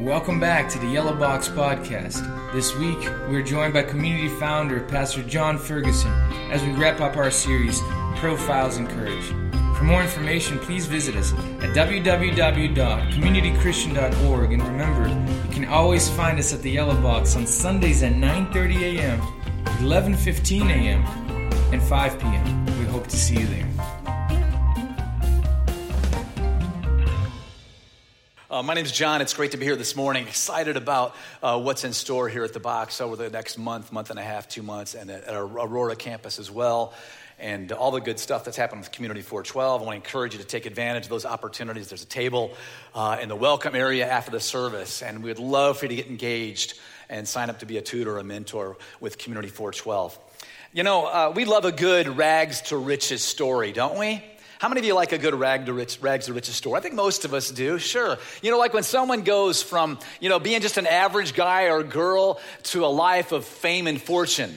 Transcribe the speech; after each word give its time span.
Welcome 0.00 0.40
back 0.40 0.68
to 0.70 0.78
the 0.78 0.86
Yellow 0.86 1.14
Box 1.14 1.48
Podcast. 1.48 2.24
This 2.54 2.74
week, 2.74 2.98
we're 3.28 3.42
joined 3.42 3.74
by 3.74 3.82
community 3.82 4.30
founder 4.40 4.80
Pastor 4.80 5.22
John 5.22 5.58
Ferguson 5.58 6.10
as 6.50 6.62
we 6.62 6.72
wrap 6.72 7.02
up 7.02 7.18
our 7.18 7.30
series, 7.30 7.78
Profiles 8.16 8.78
in 8.78 8.86
Courage. 8.86 9.26
For 9.76 9.84
more 9.84 10.00
information, 10.00 10.58
please 10.58 10.86
visit 10.86 11.16
us 11.16 11.34
at 11.34 11.76
www.communitychristian.org 11.76 14.52
and 14.52 14.62
remember, 14.62 15.06
you 15.48 15.54
can 15.54 15.66
always 15.66 16.08
find 16.08 16.38
us 16.38 16.54
at 16.54 16.62
the 16.62 16.70
Yellow 16.70 16.98
Box 17.02 17.36
on 17.36 17.46
Sundays 17.46 18.02
at 18.02 18.14
9:30 18.14 18.96
a.m., 18.96 19.20
11:15 19.80 20.70
a.m., 20.70 21.04
and 21.74 21.82
5 21.82 22.18
p.m. 22.18 22.64
We 22.78 22.86
hope 22.86 23.06
to 23.06 23.18
see 23.18 23.38
you 23.38 23.46
there. 23.46 23.69
Uh, 28.60 28.62
my 28.62 28.74
name 28.74 28.84
is 28.84 28.92
John. 28.92 29.22
It's 29.22 29.32
great 29.32 29.52
to 29.52 29.56
be 29.56 29.64
here 29.64 29.74
this 29.74 29.96
morning. 29.96 30.28
Excited 30.28 30.76
about 30.76 31.16
uh, 31.42 31.58
what's 31.58 31.82
in 31.84 31.94
store 31.94 32.28
here 32.28 32.44
at 32.44 32.52
the 32.52 32.60
box 32.60 33.00
over 33.00 33.16
the 33.16 33.30
next 33.30 33.56
month, 33.56 33.90
month 33.90 34.10
and 34.10 34.18
a 34.18 34.22
half, 34.22 34.50
two 34.50 34.62
months, 34.62 34.92
and 34.92 35.10
at, 35.10 35.24
at 35.24 35.34
our 35.34 35.44
Aurora 35.44 35.96
campus 35.96 36.38
as 36.38 36.50
well. 36.50 36.92
And 37.38 37.72
all 37.72 37.90
the 37.90 38.02
good 38.02 38.18
stuff 38.18 38.44
that's 38.44 38.58
happening 38.58 38.80
with 38.80 38.92
Community 38.92 39.22
412. 39.22 39.80
I 39.80 39.84
want 39.86 39.94
to 39.94 39.96
encourage 39.96 40.34
you 40.34 40.40
to 40.40 40.44
take 40.44 40.66
advantage 40.66 41.04
of 41.04 41.08
those 41.08 41.24
opportunities. 41.24 41.88
There's 41.88 42.02
a 42.02 42.06
table 42.06 42.52
uh, 42.94 43.16
in 43.22 43.30
the 43.30 43.34
welcome 43.34 43.74
area 43.74 44.06
after 44.06 44.30
the 44.30 44.40
service, 44.40 45.00
and 45.00 45.22
we'd 45.22 45.38
love 45.38 45.78
for 45.78 45.86
you 45.86 45.88
to 45.88 45.96
get 45.96 46.08
engaged 46.08 46.78
and 47.08 47.26
sign 47.26 47.48
up 47.48 47.60
to 47.60 47.66
be 47.66 47.78
a 47.78 47.82
tutor 47.82 48.16
or 48.16 48.18
a 48.18 48.24
mentor 48.24 48.76
with 49.00 49.16
Community 49.16 49.48
412. 49.48 50.18
You 50.74 50.82
know, 50.82 51.06
uh, 51.06 51.32
we 51.34 51.46
love 51.46 51.64
a 51.64 51.72
good 51.72 52.08
rags 52.08 52.60
to 52.64 52.76
riches 52.76 53.24
story, 53.24 53.72
don't 53.72 53.98
we? 53.98 54.22
How 54.60 54.68
many 54.68 54.80
of 54.80 54.84
you 54.84 54.94
like 54.94 55.12
a 55.12 55.16
good 55.16 55.34
rag 55.34 55.64
to 55.66 55.72
rich, 55.72 56.00
rags 56.02 56.26
to 56.26 56.34
riches 56.34 56.54
story? 56.54 56.76
I 56.76 56.80
think 56.80 56.94
most 56.94 57.24
of 57.24 57.32
us 57.32 57.50
do, 57.50 57.78
sure. 57.78 58.18
You 58.42 58.50
know, 58.50 58.58
like 58.58 58.74
when 58.74 58.82
someone 58.82 59.22
goes 59.22 59.62
from, 59.62 59.98
you 60.20 60.28
know, 60.28 60.38
being 60.38 60.60
just 60.60 60.76
an 60.76 60.86
average 60.86 61.32
guy 61.32 61.70
or 61.70 61.82
girl 61.82 62.38
to 62.64 62.84
a 62.84 62.92
life 62.92 63.32
of 63.32 63.46
fame 63.46 63.86
and 63.86 63.98
fortune. 63.98 64.54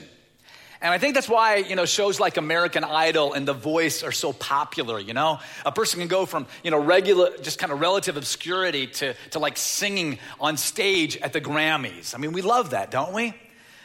And 0.82 0.92
I 0.92 0.98
think 0.98 1.14
that's 1.14 1.26
why, 1.26 1.56
you 1.56 1.74
know, 1.74 1.86
shows 1.86 2.20
like 2.20 2.36
American 2.36 2.84
Idol 2.84 3.32
and 3.32 3.48
The 3.48 3.54
Voice 3.54 4.02
are 4.02 4.12
so 4.12 4.34
popular, 4.34 5.00
you 5.00 5.14
know? 5.14 5.38
A 5.64 5.72
person 5.72 6.00
can 6.00 6.08
go 6.08 6.26
from, 6.26 6.48
you 6.62 6.70
know, 6.70 6.78
regular, 6.78 7.30
just 7.38 7.58
kind 7.58 7.72
of 7.72 7.80
relative 7.80 8.18
obscurity 8.18 8.88
to, 8.88 9.14
to 9.30 9.38
like 9.38 9.56
singing 9.56 10.18
on 10.38 10.58
stage 10.58 11.16
at 11.16 11.32
the 11.32 11.40
Grammys. 11.40 12.14
I 12.14 12.18
mean, 12.18 12.32
we 12.32 12.42
love 12.42 12.72
that, 12.72 12.90
don't 12.90 13.14
we? 13.14 13.32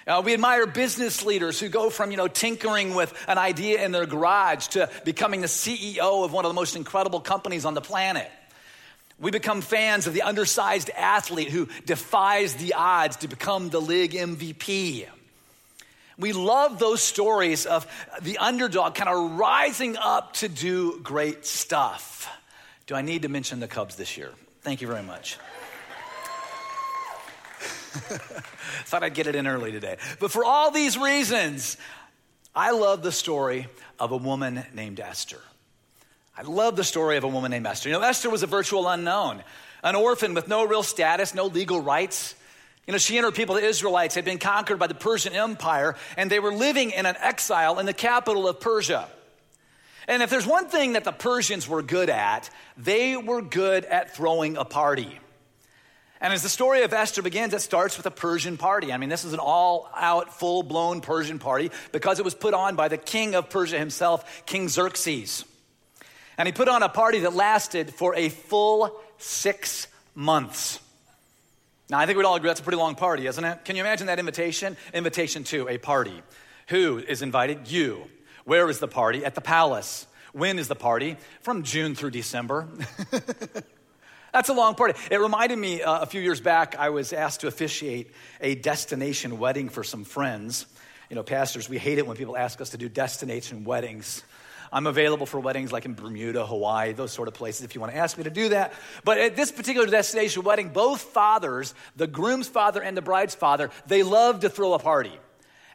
Uh, 0.10 0.24
we 0.26 0.34
admire 0.34 0.66
business 0.66 1.24
leaders 1.24 1.60
who 1.60 1.70
go 1.70 1.92
from, 1.92 2.10
you 2.10 2.18
know, 2.18 2.28
tinkering 2.28 2.96
with 2.96 3.14
an 3.28 3.38
idea 3.38 3.86
in 3.86 3.92
their 3.92 4.08
garage 4.08 4.66
to 4.70 4.90
becoming 5.06 5.42
the 5.42 5.48
CEO 5.48 6.26
of 6.26 6.34
one 6.34 6.46
of 6.46 6.50
the 6.50 6.56
most 6.56 6.76
incredible 6.76 7.20
companies 7.20 7.64
on 7.64 7.76
the 7.76 7.82
planet. 7.82 8.28
We 9.20 9.30
become 9.30 9.62
fans 9.62 10.08
of 10.08 10.16
the 10.16 10.24
undersized 10.24 10.90
athlete 10.90 11.50
who 11.50 11.68
defies 11.86 12.56
the 12.56 12.74
odds 12.74 13.18
to 13.18 13.28
become 13.28 13.70
the 13.70 13.80
league 13.80 14.14
MVP. 14.14 15.06
We 16.18 16.34
love 16.34 16.80
those 16.80 17.04
stories 17.04 17.68
of 17.68 17.86
the 18.20 18.40
underdog 18.40 18.96
kind 18.96 19.10
of 19.10 19.38
rising 19.38 19.96
up 19.96 20.34
to 20.38 20.50
do 20.50 21.00
great 21.02 21.46
stuff. 21.46 22.28
Do 22.88 22.96
I 22.96 23.04
need 23.04 23.22
to 23.22 23.30
mention 23.30 23.60
the 23.60 23.68
Cubs 23.68 23.96
this 23.96 24.18
year? 24.18 24.32
Thank 24.64 24.82
you 24.82 24.88
very 24.88 25.04
much. 25.04 25.38
Thought 28.86 29.04
I'd 29.04 29.14
get 29.14 29.28
it 29.28 29.36
in 29.36 29.48
early 29.48 29.72
today. 29.72 29.98
But 30.20 30.32
for 30.32 30.46
all 30.46 30.72
these 30.72 30.98
reasons, 30.98 31.78
I 32.56 32.72
love 32.72 33.02
the 33.04 33.12
story 33.12 33.68
of 34.00 34.12
a 34.12 34.18
woman 34.18 34.64
named 34.74 35.00
Esther. 35.00 35.40
I 36.38 36.44
love 36.44 36.76
the 36.76 36.84
story 36.84 37.18
of 37.18 37.24
a 37.24 37.28
woman 37.28 37.52
named 37.52 37.68
Esther. 37.68 37.90
You 37.90 37.96
know, 37.96 38.02
Esther 38.02 38.30
was 38.30 38.44
a 38.44 38.48
virtual 38.48 38.88
unknown, 38.88 39.44
an 39.84 39.96
orphan 39.96 40.34
with 40.34 40.48
no 40.48 40.66
real 40.66 40.84
status, 40.84 41.34
no 41.34 41.48
legal 41.48 41.82
rights. 41.82 42.36
You 42.88 42.94
know, 42.94 42.98
she 42.98 43.18
and 43.18 43.26
her 43.26 43.32
people, 43.32 43.56
the 43.56 43.64
Israelites, 43.64 44.16
had 44.16 44.26
been 44.26 44.40
conquered 44.40 44.80
by 44.80 44.88
the 44.88 44.96
Persian 44.96 45.34
Empire, 45.34 45.96
and 46.18 46.30
they 46.30 46.40
were 46.40 46.54
living 46.54 46.92
in 46.92 47.06
an 47.06 47.16
exile 47.20 47.78
in 47.80 47.86
the 47.86 47.94
capital 47.94 48.48
of 48.48 48.60
Persia. 48.60 49.08
And 50.08 50.24
if 50.24 50.30
there's 50.30 50.48
one 50.48 50.68
thing 50.70 50.94
that 50.94 51.04
the 51.04 51.12
Persians 51.12 51.68
were 51.68 51.84
good 51.84 52.10
at, 52.10 52.50
they 52.78 53.16
were 53.16 53.42
good 53.42 53.86
at 53.86 54.16
throwing 54.16 54.58
a 54.58 54.66
party. 54.66 55.20
And 56.22 56.34
as 56.34 56.44
the 56.44 56.50
story 56.50 56.84
of 56.84 56.92
Esther 56.92 57.22
begins, 57.22 57.54
it 57.54 57.62
starts 57.62 57.96
with 57.96 58.06
a 58.06 58.12
Persian 58.12 58.58
party. 58.58 58.92
I 58.92 58.98
mean, 58.98 59.08
this 59.08 59.24
is 59.24 59.32
an 59.32 59.40
all 59.40 59.90
out, 59.96 60.34
full 60.38 60.64
blown 60.64 61.00
Persian 61.00 61.40
party 61.40 61.72
because 61.92 62.20
it 62.20 62.26
was 62.26 62.36
put 62.36 62.54
on 62.54 62.76
by 62.76 62.90
the 62.90 62.98
king 62.98 63.36
of 63.36 63.50
Persia 63.50 63.80
himself, 63.80 64.46
King 64.46 64.68
Xerxes. 64.68 65.46
And 66.38 66.48
he 66.48 66.52
put 66.52 66.68
on 66.68 66.84
a 66.84 66.90
party 66.90 67.20
that 67.20 67.34
lasted 67.34 67.94
for 67.94 68.16
a 68.16 68.30
full 68.30 69.00
six 69.18 69.88
months. 70.14 70.80
Now, 71.90 72.00
I 72.00 72.06
think 72.06 72.18
we'd 72.18 72.26
all 72.26 72.36
agree 72.36 72.50
that's 72.50 72.60
a 72.60 72.64
pretty 72.64 72.78
long 72.78 72.96
party, 72.96 73.26
isn't 73.26 73.44
it? 73.44 73.66
Can 73.66 73.76
you 73.76 73.82
imagine 73.82 74.08
that 74.08 74.20
invitation? 74.20 74.78
Invitation 74.94 75.44
to 75.46 75.68
a 75.70 75.78
party. 75.78 76.22
Who 76.68 77.00
is 77.00 77.22
invited? 77.22 77.72
You. 77.72 78.04
Where 78.44 78.70
is 78.70 78.80
the 78.80 78.88
party? 78.88 79.26
At 79.26 79.36
the 79.36 79.42
palace. 79.42 80.06
When 80.34 80.60
is 80.60 80.68
the 80.68 80.76
party? 80.76 81.18
From 81.42 81.64
June 81.64 81.96
through 81.96 82.12
December. 82.12 82.68
That's 84.34 84.50
a 84.50 84.54
long 84.54 84.76
party. 84.76 85.00
It 85.10 85.20
reminded 85.20 85.58
me 85.58 85.82
uh, 85.82 86.02
a 86.02 86.06
few 86.06 86.22
years 86.22 86.42
back, 86.42 86.76
I 86.78 86.90
was 86.90 87.14
asked 87.14 87.42
to 87.42 87.48
officiate 87.48 88.12
a 88.42 88.56
destination 88.56 89.40
wedding 89.40 89.70
for 89.70 89.84
some 89.84 90.04
friends. 90.04 90.66
You 91.10 91.16
know, 91.16 91.24
pastors, 91.24 91.68
we 91.68 91.78
hate 91.78 91.98
it 91.98 92.06
when 92.06 92.16
people 92.16 92.38
ask 92.38 92.62
us 92.62 92.72
to 92.72 92.78
do 92.78 92.88
destination 92.88 93.64
weddings. 93.64 94.24
I'm 94.72 94.86
available 94.86 95.26
for 95.26 95.40
weddings 95.40 95.72
like 95.72 95.86
in 95.86 95.96
Bermuda, 95.96 96.46
Hawaii, 96.46 96.94
those 96.94 97.12
sort 97.12 97.28
of 97.28 97.34
places 97.34 97.64
if 97.64 97.74
you 97.74 97.82
want 97.82 97.94
to 97.94 97.98
ask 97.98 98.18
me 98.18 98.26
to 98.26 98.30
do 98.30 98.50
that. 98.50 98.74
But 99.04 99.18
at 99.18 99.36
this 99.36 99.52
particular 99.52 99.88
destination 99.88 100.44
wedding, 100.44 100.70
both 100.70 101.02
fathers, 101.02 101.74
the 101.96 102.06
groom's 102.06 102.48
father 102.48 102.82
and 102.84 102.96
the 102.96 103.02
bride's 103.02 103.34
father, 103.34 103.72
they 103.88 104.04
loved 104.04 104.42
to 104.42 104.50
throw 104.50 104.74
a 104.74 104.80
party. 104.80 105.18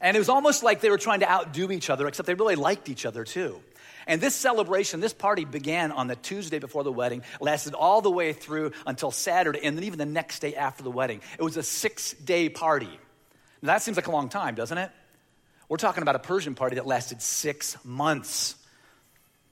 And 0.00 0.16
it 0.16 0.20
was 0.20 0.28
almost 0.28 0.62
like 0.62 0.80
they 0.80 0.90
were 0.90 0.98
trying 0.98 1.20
to 1.20 1.30
outdo 1.30 1.72
each 1.72 1.90
other, 1.90 2.06
except 2.06 2.26
they 2.26 2.34
really 2.34 2.56
liked 2.56 2.88
each 2.88 3.04
other 3.06 3.24
too. 3.24 3.60
And 4.06 4.20
this 4.20 4.34
celebration, 4.34 5.00
this 5.00 5.12
party 5.12 5.44
began 5.44 5.92
on 5.92 6.06
the 6.06 6.16
Tuesday 6.16 6.58
before 6.58 6.84
the 6.84 6.92
wedding, 6.92 7.22
lasted 7.40 7.74
all 7.74 8.02
the 8.02 8.10
way 8.10 8.32
through 8.32 8.72
until 8.86 9.10
Saturday, 9.10 9.60
and 9.64 9.76
then 9.76 9.84
even 9.84 9.98
the 9.98 10.06
next 10.06 10.40
day 10.40 10.54
after 10.54 10.82
the 10.82 10.90
wedding. 10.90 11.20
It 11.38 11.42
was 11.42 11.56
a 11.56 11.62
six 11.62 12.12
day 12.12 12.48
party. 12.48 12.98
Now, 13.62 13.72
that 13.72 13.82
seems 13.82 13.96
like 13.96 14.08
a 14.08 14.12
long 14.12 14.28
time, 14.28 14.54
doesn't 14.54 14.76
it? 14.76 14.90
We're 15.68 15.78
talking 15.78 16.02
about 16.02 16.16
a 16.16 16.20
Persian 16.20 16.54
party 16.54 16.76
that 16.76 16.86
lasted 16.86 17.22
six 17.22 17.82
months. 17.84 18.56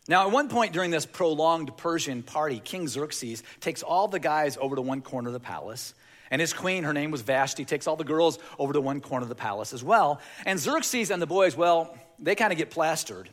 Now, 0.09 0.27
at 0.27 0.33
one 0.33 0.49
point 0.49 0.73
during 0.73 0.91
this 0.91 1.07
prolonged 1.07 1.77
Persian 1.77 2.23
party, 2.23 2.61
King 2.61 2.89
Xerxes 2.89 3.43
takes 3.61 3.83
all 3.83 4.09
the 4.09 4.19
guys 4.19 4.59
over 4.61 4.77
to 4.77 4.83
one 4.83 5.01
corner 5.01 5.29
of 5.29 5.33
the 5.33 5.41
palace. 5.41 5.95
And 6.31 6.41
his 6.41 6.53
queen, 6.53 6.85
her 6.85 6.93
name 6.93 7.11
was 7.11 7.23
Vashti, 7.23 7.65
takes 7.65 7.87
all 7.87 7.97
the 7.97 8.05
girls 8.05 8.39
over 8.59 8.73
to 8.73 8.81
one 8.81 9.01
corner 9.01 9.23
of 9.23 9.29
the 9.29 9.35
palace 9.35 9.73
as 9.73 9.85
well. 9.85 10.21
And 10.45 10.59
Xerxes 10.59 11.11
and 11.11 11.21
the 11.21 11.27
boys, 11.27 11.57
well, 11.57 11.97
they 12.19 12.35
kind 12.35 12.53
of 12.53 12.59
get 12.59 12.71
plastered. 12.71 13.29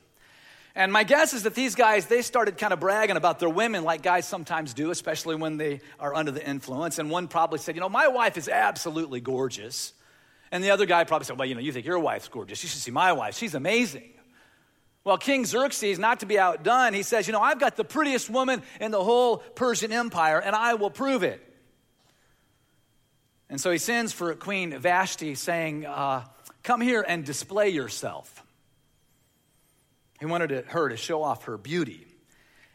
And 0.80 0.94
my 0.94 1.04
guess 1.04 1.34
is 1.34 1.44
that 1.44 1.56
these 1.56 1.76
guys, 1.76 2.06
they 2.06 2.22
started 2.22 2.58
kind 2.58 2.72
of 2.72 2.80
bragging 2.80 3.18
about 3.18 3.40
their 3.40 3.50
women 3.50 3.84
like 3.84 4.02
guys 4.02 4.26
sometimes 4.26 4.74
do, 4.74 4.92
especially 4.92 5.36
when 5.36 5.58
they 5.58 5.82
are 6.00 6.16
under 6.16 6.32
the 6.32 6.50
influence. 6.50 7.00
And 7.00 7.12
one 7.12 7.28
probably 7.28 7.60
said, 7.60 7.76
You 7.76 7.82
know, 7.82 7.90
my 7.90 8.08
wife 8.08 8.38
is 8.38 8.48
absolutely 8.48 9.20
gorgeous. 9.20 9.92
And 10.54 10.64
the 10.64 10.72
other 10.72 10.86
guy 10.86 11.04
probably 11.04 11.26
said, 11.26 11.38
Well, 11.38 11.50
you 11.50 11.54
know, 11.54 11.60
you 11.60 11.74
think 11.74 11.86
your 11.86 12.00
wife's 12.00 12.30
gorgeous. 12.30 12.64
You 12.64 12.70
should 12.70 12.80
see 12.80 12.92
my 12.92 13.12
wife. 13.12 13.36
She's 13.36 13.56
amazing. 13.56 14.10
Well, 15.04 15.18
King 15.18 15.46
Xerxes, 15.46 16.00
not 16.00 16.22
to 16.22 16.26
be 16.26 16.40
outdone, 16.40 16.94
he 16.94 17.04
says, 17.04 17.28
You 17.28 17.34
know, 17.34 17.42
I've 17.42 17.60
got 17.60 17.76
the 17.76 17.84
prettiest 17.84 18.30
woman 18.30 18.64
in 18.80 18.92
the 18.92 19.04
whole 19.04 19.40
Persian 19.40 19.92
Empire, 19.92 20.40
and 20.40 20.56
I 20.56 20.76
will 20.76 20.92
prove 20.92 21.24
it. 21.24 21.46
And 23.50 23.60
so 23.60 23.70
he 23.70 23.80
sends 23.80 24.14
for 24.14 24.34
Queen 24.34 24.80
Vashti, 24.80 25.36
saying, 25.36 25.86
uh, 25.86 26.24
Come 26.64 26.80
here 26.80 27.04
and 27.06 27.26
display 27.26 27.68
yourself. 27.68 28.46
He 30.20 30.26
wanted 30.26 30.66
her 30.68 30.90
to 30.90 30.98
show 30.98 31.24
off 31.24 31.46
her 31.46 31.58
beauty. 31.58 32.06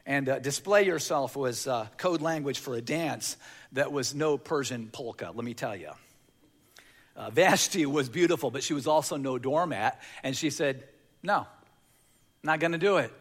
And 0.06 0.28
uh, 0.28 0.38
display 0.38 0.84
yourself 0.84 1.37
was 1.37 1.66
uh, 1.66 1.87
code 1.97 2.21
language 2.21 2.59
for 2.59 2.75
a 2.75 2.81
dance 2.81 3.37
that 3.72 3.93
was 3.93 4.14
no 4.14 4.37
Persian 4.37 4.88
polka, 4.88 5.32
let 5.35 5.44
me 5.44 5.55
tell 5.55 5.75
you. 5.75 5.91
Uh, 7.17 7.31
Vashti 7.31 7.87
was 7.87 8.08
beautiful, 8.08 8.50
but 8.50 8.62
she 8.62 8.75
was 8.75 8.87
also 8.87 9.17
no 9.17 9.38
doormat. 9.38 10.00
And 10.23 10.37
she 10.37 10.50
said, 10.50 10.85
No, 11.23 11.46
not 12.43 12.61
going 12.61 12.73
to 12.73 12.79
do 12.79 12.99
it. 12.99 13.12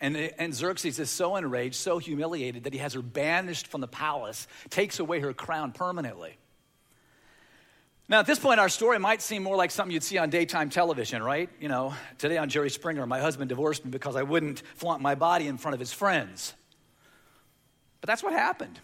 And, 0.00 0.16
and 0.16 0.54
Xerxes 0.54 0.98
is 0.98 1.10
so 1.10 1.36
enraged, 1.36 1.76
so 1.76 1.98
humiliated, 1.98 2.64
that 2.64 2.72
he 2.72 2.78
has 2.78 2.94
her 2.94 3.02
banished 3.02 3.68
from 3.68 3.80
the 3.80 3.88
palace, 3.88 4.48
takes 4.70 4.98
away 4.98 5.20
her 5.20 5.32
crown 5.32 5.72
permanently. 5.72 6.36
Now, 8.12 8.18
at 8.18 8.26
this 8.26 8.38
point, 8.38 8.60
our 8.60 8.68
story 8.68 8.98
might 8.98 9.22
seem 9.22 9.42
more 9.42 9.56
like 9.56 9.70
something 9.70 9.90
you'd 9.90 10.02
see 10.02 10.18
on 10.18 10.28
daytime 10.28 10.68
television, 10.68 11.22
right? 11.22 11.48
You 11.58 11.68
know, 11.68 11.94
today 12.18 12.36
on 12.36 12.50
Jerry 12.50 12.68
Springer, 12.68 13.06
my 13.06 13.20
husband 13.20 13.48
divorced 13.48 13.86
me 13.86 13.90
because 13.90 14.16
I 14.16 14.22
wouldn't 14.22 14.62
flaunt 14.74 15.00
my 15.00 15.14
body 15.14 15.48
in 15.48 15.56
front 15.56 15.72
of 15.72 15.80
his 15.80 15.94
friends. 15.94 16.52
But 18.02 18.08
that's 18.08 18.22
what 18.22 18.34
happened. 18.34 18.78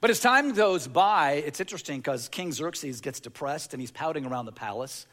But 0.00 0.08
as 0.08 0.20
time 0.20 0.54
goes 0.54 0.88
by, 0.88 1.42
it's 1.44 1.60
interesting 1.60 1.98
because 1.98 2.30
King 2.30 2.50
Xerxes 2.50 3.02
gets 3.02 3.20
depressed 3.20 3.74
and 3.74 3.80
he's 3.82 3.90
pouting 3.90 4.24
around 4.24 4.46
the 4.46 4.52
palace. 4.52 5.06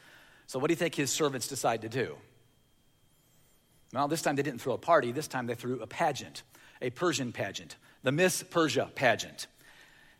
So, 0.46 0.58
what 0.58 0.68
do 0.68 0.72
you 0.72 0.76
think 0.76 0.94
his 0.94 1.10
servants 1.10 1.48
decide 1.48 1.82
to 1.82 1.90
do? 1.90 2.16
Well, 3.92 4.08
this 4.08 4.22
time 4.22 4.36
they 4.36 4.42
didn't 4.42 4.62
throw 4.62 4.72
a 4.72 4.78
party, 4.78 5.12
this 5.12 5.28
time 5.28 5.46
they 5.46 5.54
threw 5.54 5.82
a 5.82 5.86
pageant, 5.86 6.44
a 6.80 6.88
Persian 6.88 7.30
pageant, 7.30 7.76
the 8.04 8.12
Miss 8.12 8.42
Persia 8.42 8.90
pageant. 8.94 9.48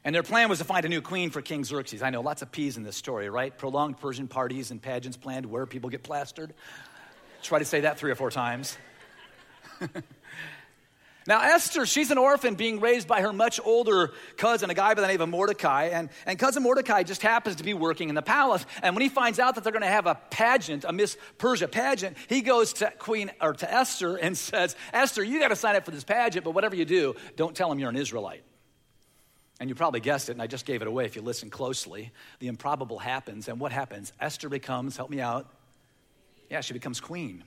And 0.05 0.15
their 0.15 0.23
plan 0.23 0.49
was 0.49 0.59
to 0.59 0.65
find 0.65 0.85
a 0.87 0.89
new 0.89 1.03
queen 1.03 1.31
for 1.31 1.43
King 1.43 1.63
Xerxes. 1.65 2.03
I 2.03 2.11
know 2.11 2.23
lots 2.23 2.41
of 2.43 2.51
P's 2.51 2.77
in 2.77 2.83
this 2.83 2.97
story, 2.97 3.29
right? 3.29 3.57
Prolonged 3.57 3.99
Persian 3.99 4.29
parties 4.29 4.71
and 4.71 4.81
pageants 4.81 5.17
planned 5.17 5.47
where 5.47 5.67
people 5.67 5.91
get 5.91 6.03
plastered. 6.03 6.55
Try 7.43 7.59
to 7.59 7.65
say 7.65 7.81
that 7.81 7.99
three 7.99 8.11
or 8.11 8.15
four 8.15 8.31
times. 8.31 8.77
Now, 11.27 11.43
Esther, 11.43 11.85
she's 11.85 12.11
an 12.11 12.19
orphan 12.19 12.55
being 12.55 12.81
raised 12.81 13.07
by 13.07 13.21
her 13.21 13.33
much 13.33 13.61
older 13.63 14.13
cousin, 14.37 14.71
a 14.71 14.75
guy 14.75 14.95
by 14.95 15.03
the 15.03 15.07
name 15.07 15.21
of 15.21 15.29
Mordecai. 15.29 15.85
And, 15.85 16.09
and 16.25 16.39
cousin 16.39 16.63
Mordecai 16.63 17.03
just 17.03 17.21
happens 17.21 17.57
to 17.57 17.63
be 17.63 17.75
working 17.75 18.09
in 18.09 18.15
the 18.15 18.23
palace. 18.23 18.65
And 18.83 18.97
when 18.97 19.03
he 19.03 19.09
finds 19.11 19.39
out 19.39 19.55
that 19.55 19.63
they're 19.63 19.73
going 19.73 19.83
to 19.83 19.89
have 19.89 20.07
a 20.07 20.15
pageant, 20.31 20.85
a 20.85 20.93
Miss 20.93 21.17
Persia 21.37 21.69
pageant, 21.69 22.17
he 22.29 22.41
goes 22.41 22.73
to 22.75 22.91
Queen 22.99 23.31
or 23.41 23.53
to 23.53 23.73
Esther 23.73 24.17
and 24.17 24.37
says, 24.39 24.75
Esther, 24.93 25.23
you 25.23 25.39
got 25.39 25.49
to 25.49 25.57
sign 25.57 25.77
up 25.77 25.85
for 25.85 25.91
this 25.91 26.05
pageant, 26.05 26.45
but 26.45 26.53
whatever 26.53 26.75
you 26.75 26.87
do, 26.87 27.15
don't 27.37 27.55
tell 27.55 27.71
him 27.71 27.79
you're 27.79 27.91
an 27.91 27.97
Israelite. 27.97 28.43
And 29.61 29.69
you 29.69 29.75
probably 29.75 30.01
guessed 30.01 30.31
it, 30.31 30.33
and 30.33 30.43
I 30.43 30.47
just 30.47 30.65
gave 30.65 30.81
it 30.81 30.89
away 30.89 31.05
if 31.05 31.15
you 31.15 31.23
listen 31.23 31.51
closely. 31.51 32.11
The 32.39 32.49
improbable 32.49 32.99
happens, 32.99 33.47
and 33.47 33.61
what 33.61 33.73
happens? 33.73 34.13
Esther 34.19 34.49
becomes, 34.49 34.97
help 34.97 35.11
me 35.11 35.21
out. 35.21 35.47
Yeah, 36.49 36.63
she 36.63 36.73
becomes 36.73 36.99
queen. 36.99 37.45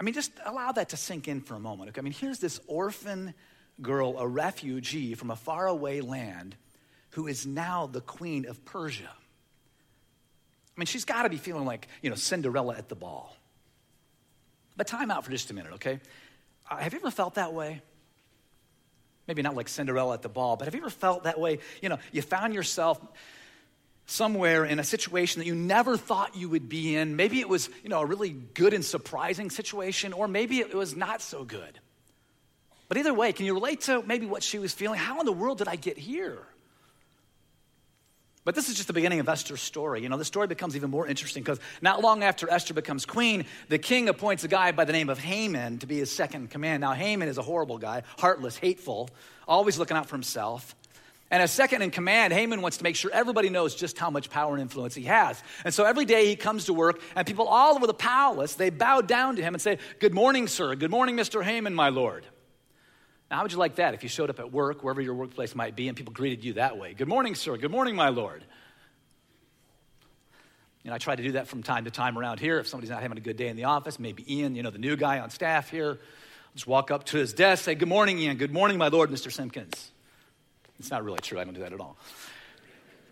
I 0.00 0.02
mean, 0.02 0.14
just 0.14 0.32
allow 0.44 0.72
that 0.72 0.88
to 0.90 0.96
sink 0.96 1.28
in 1.28 1.42
for 1.42 1.54
a 1.54 1.60
moment. 1.60 1.90
Okay? 1.90 2.00
I 2.00 2.02
mean, 2.02 2.14
here's 2.14 2.38
this 2.38 2.60
orphan 2.66 3.34
girl, 3.82 4.18
a 4.18 4.26
refugee 4.26 5.14
from 5.14 5.30
a 5.30 5.36
faraway 5.36 6.00
land, 6.00 6.56
who 7.10 7.26
is 7.26 7.46
now 7.46 7.86
the 7.86 8.00
queen 8.00 8.46
of 8.46 8.64
Persia. 8.64 9.10
I 9.10 10.80
mean, 10.80 10.86
she's 10.86 11.04
got 11.04 11.22
to 11.22 11.28
be 11.28 11.36
feeling 11.36 11.66
like, 11.66 11.88
you 12.02 12.08
know, 12.08 12.16
Cinderella 12.16 12.74
at 12.76 12.88
the 12.88 12.94
ball. 12.94 13.36
But 14.76 14.86
time 14.86 15.10
out 15.10 15.24
for 15.24 15.30
just 15.30 15.50
a 15.50 15.54
minute, 15.54 15.74
okay? 15.74 16.00
Uh, 16.70 16.76
have 16.78 16.92
you 16.92 17.00
ever 17.00 17.10
felt 17.10 17.34
that 17.34 17.52
way? 17.52 17.82
Maybe 19.26 19.42
not 19.42 19.56
like 19.56 19.68
Cinderella 19.68 20.14
at 20.14 20.22
the 20.22 20.28
ball, 20.28 20.56
but 20.56 20.66
have 20.66 20.74
you 20.74 20.80
ever 20.80 20.90
felt 20.90 21.24
that 21.24 21.38
way? 21.38 21.58
You 21.82 21.88
know, 21.88 21.98
you 22.12 22.22
found 22.22 22.54
yourself 22.54 23.00
somewhere 24.06 24.64
in 24.64 24.78
a 24.78 24.84
situation 24.84 25.40
that 25.40 25.46
you 25.46 25.54
never 25.54 25.96
thought 25.96 26.36
you 26.36 26.48
would 26.48 26.68
be 26.68 26.96
in. 26.96 27.16
Maybe 27.16 27.40
it 27.40 27.48
was, 27.48 27.68
you 27.82 27.88
know, 27.88 28.00
a 28.00 28.06
really 28.06 28.30
good 28.30 28.72
and 28.72 28.84
surprising 28.84 29.50
situation, 29.50 30.12
or 30.12 30.28
maybe 30.28 30.60
it 30.60 30.74
was 30.74 30.94
not 30.94 31.20
so 31.20 31.44
good. 31.44 31.80
But 32.88 32.98
either 32.98 33.12
way, 33.12 33.32
can 33.32 33.46
you 33.46 33.54
relate 33.54 33.82
to 33.82 34.02
maybe 34.02 34.26
what 34.26 34.44
she 34.44 34.60
was 34.60 34.72
feeling? 34.72 34.98
How 34.98 35.18
in 35.18 35.26
the 35.26 35.32
world 35.32 35.58
did 35.58 35.66
I 35.66 35.74
get 35.74 35.98
here? 35.98 36.38
But 38.46 38.54
this 38.54 38.68
is 38.68 38.76
just 38.76 38.86
the 38.86 38.92
beginning 38.92 39.18
of 39.18 39.28
Esther's 39.28 39.60
story. 39.60 40.02
You 40.02 40.08
know, 40.08 40.16
the 40.16 40.24
story 40.24 40.46
becomes 40.46 40.76
even 40.76 40.88
more 40.88 41.04
interesting 41.04 41.42
because 41.42 41.58
not 41.82 42.00
long 42.00 42.22
after 42.22 42.48
Esther 42.48 42.74
becomes 42.74 43.04
queen, 43.04 43.44
the 43.68 43.76
king 43.76 44.08
appoints 44.08 44.44
a 44.44 44.48
guy 44.48 44.70
by 44.70 44.84
the 44.84 44.92
name 44.92 45.08
of 45.08 45.18
Haman 45.18 45.78
to 45.78 45.86
be 45.86 45.98
his 45.98 46.12
second 46.12 46.42
in 46.42 46.46
command. 46.46 46.80
Now, 46.80 46.92
Haman 46.92 47.26
is 47.26 47.38
a 47.38 47.42
horrible 47.42 47.76
guy, 47.76 48.04
heartless, 48.18 48.56
hateful, 48.56 49.10
always 49.48 49.80
looking 49.80 49.96
out 49.96 50.06
for 50.06 50.14
himself. 50.14 50.76
And 51.28 51.42
as 51.42 51.50
second 51.50 51.82
in 51.82 51.90
command, 51.90 52.32
Haman 52.32 52.62
wants 52.62 52.76
to 52.76 52.84
make 52.84 52.94
sure 52.94 53.10
everybody 53.12 53.50
knows 53.50 53.74
just 53.74 53.98
how 53.98 54.10
much 54.10 54.30
power 54.30 54.52
and 54.52 54.62
influence 54.62 54.94
he 54.94 55.02
has. 55.02 55.42
And 55.64 55.74
so 55.74 55.82
every 55.84 56.04
day 56.04 56.26
he 56.28 56.36
comes 56.36 56.66
to 56.66 56.72
work, 56.72 57.00
and 57.16 57.26
people 57.26 57.48
all 57.48 57.74
over 57.74 57.88
the 57.88 57.94
palace, 57.94 58.54
they 58.54 58.70
bow 58.70 59.00
down 59.00 59.34
to 59.34 59.42
him 59.42 59.54
and 59.56 59.60
say, 59.60 59.78
Good 59.98 60.14
morning, 60.14 60.46
sir. 60.46 60.76
Good 60.76 60.92
morning, 60.92 61.16
Mr. 61.16 61.42
Haman, 61.42 61.74
my 61.74 61.88
lord. 61.88 62.24
Now, 63.30 63.38
how 63.38 63.42
would 63.42 63.52
you 63.52 63.58
like 63.58 63.76
that 63.76 63.94
if 63.94 64.02
you 64.02 64.08
showed 64.08 64.30
up 64.30 64.38
at 64.38 64.52
work, 64.52 64.84
wherever 64.84 65.00
your 65.00 65.14
workplace 65.14 65.54
might 65.54 65.74
be, 65.74 65.88
and 65.88 65.96
people 65.96 66.12
greeted 66.12 66.44
you 66.44 66.54
that 66.54 66.78
way? 66.78 66.94
Good 66.94 67.08
morning, 67.08 67.34
sir. 67.34 67.56
Good 67.56 67.72
morning, 67.72 67.96
my 67.96 68.10
lord. 68.10 68.44
You 70.84 70.90
know, 70.90 70.94
I 70.94 70.98
try 70.98 71.16
to 71.16 71.22
do 71.22 71.32
that 71.32 71.48
from 71.48 71.64
time 71.64 71.86
to 71.86 71.90
time 71.90 72.16
around 72.16 72.38
here. 72.38 72.60
If 72.60 72.68
somebody's 72.68 72.90
not 72.90 73.02
having 73.02 73.18
a 73.18 73.20
good 73.20 73.36
day 73.36 73.48
in 73.48 73.56
the 73.56 73.64
office, 73.64 73.98
maybe 73.98 74.24
Ian, 74.32 74.54
you 74.54 74.62
know, 74.62 74.70
the 74.70 74.78
new 74.78 74.94
guy 74.94 75.18
on 75.18 75.30
staff 75.30 75.68
here, 75.68 75.90
I'll 75.90 76.54
just 76.54 76.68
walk 76.68 76.92
up 76.92 77.02
to 77.06 77.16
his 77.16 77.32
desk, 77.32 77.64
say, 77.64 77.74
Good 77.74 77.88
morning, 77.88 78.20
Ian. 78.20 78.36
Good 78.36 78.52
morning, 78.52 78.78
my 78.78 78.86
lord, 78.86 79.10
Mr. 79.10 79.32
Simpkins. 79.32 79.90
It's 80.78 80.92
not 80.92 81.02
really 81.02 81.18
true. 81.18 81.40
I 81.40 81.44
don't 81.44 81.54
do 81.54 81.62
that 81.62 81.72
at 81.72 81.80
all. 81.80 81.96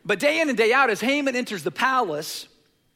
But 0.05 0.21
day 0.21 0.41
in 0.41 0.49
and 0.49 0.57
day 0.57 0.73
out, 0.73 0.91
as 0.91 1.01
Haman 1.01 1.35
enters 1.35 1.65
the 1.65 1.73
palace, 1.73 2.47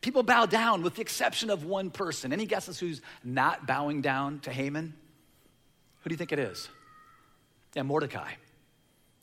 people 0.01 0.23
bow 0.23 0.47
down 0.47 0.83
with 0.83 0.95
the 0.95 1.01
exception 1.01 1.51
of 1.51 1.65
one 1.65 1.91
person. 1.91 2.33
Any 2.33 2.47
guesses 2.47 2.79
who's 2.79 3.01
not 3.25 3.67
bowing 3.67 4.03
down 4.03 4.39
to 4.41 4.53
Haman? 4.53 4.95
Who 6.03 6.09
do 6.09 6.13
you 6.13 6.19
think 6.19 6.31
it 6.31 6.39
is? 6.39 6.69
Yeah, 7.75 7.83
Mordecai. 7.83 8.33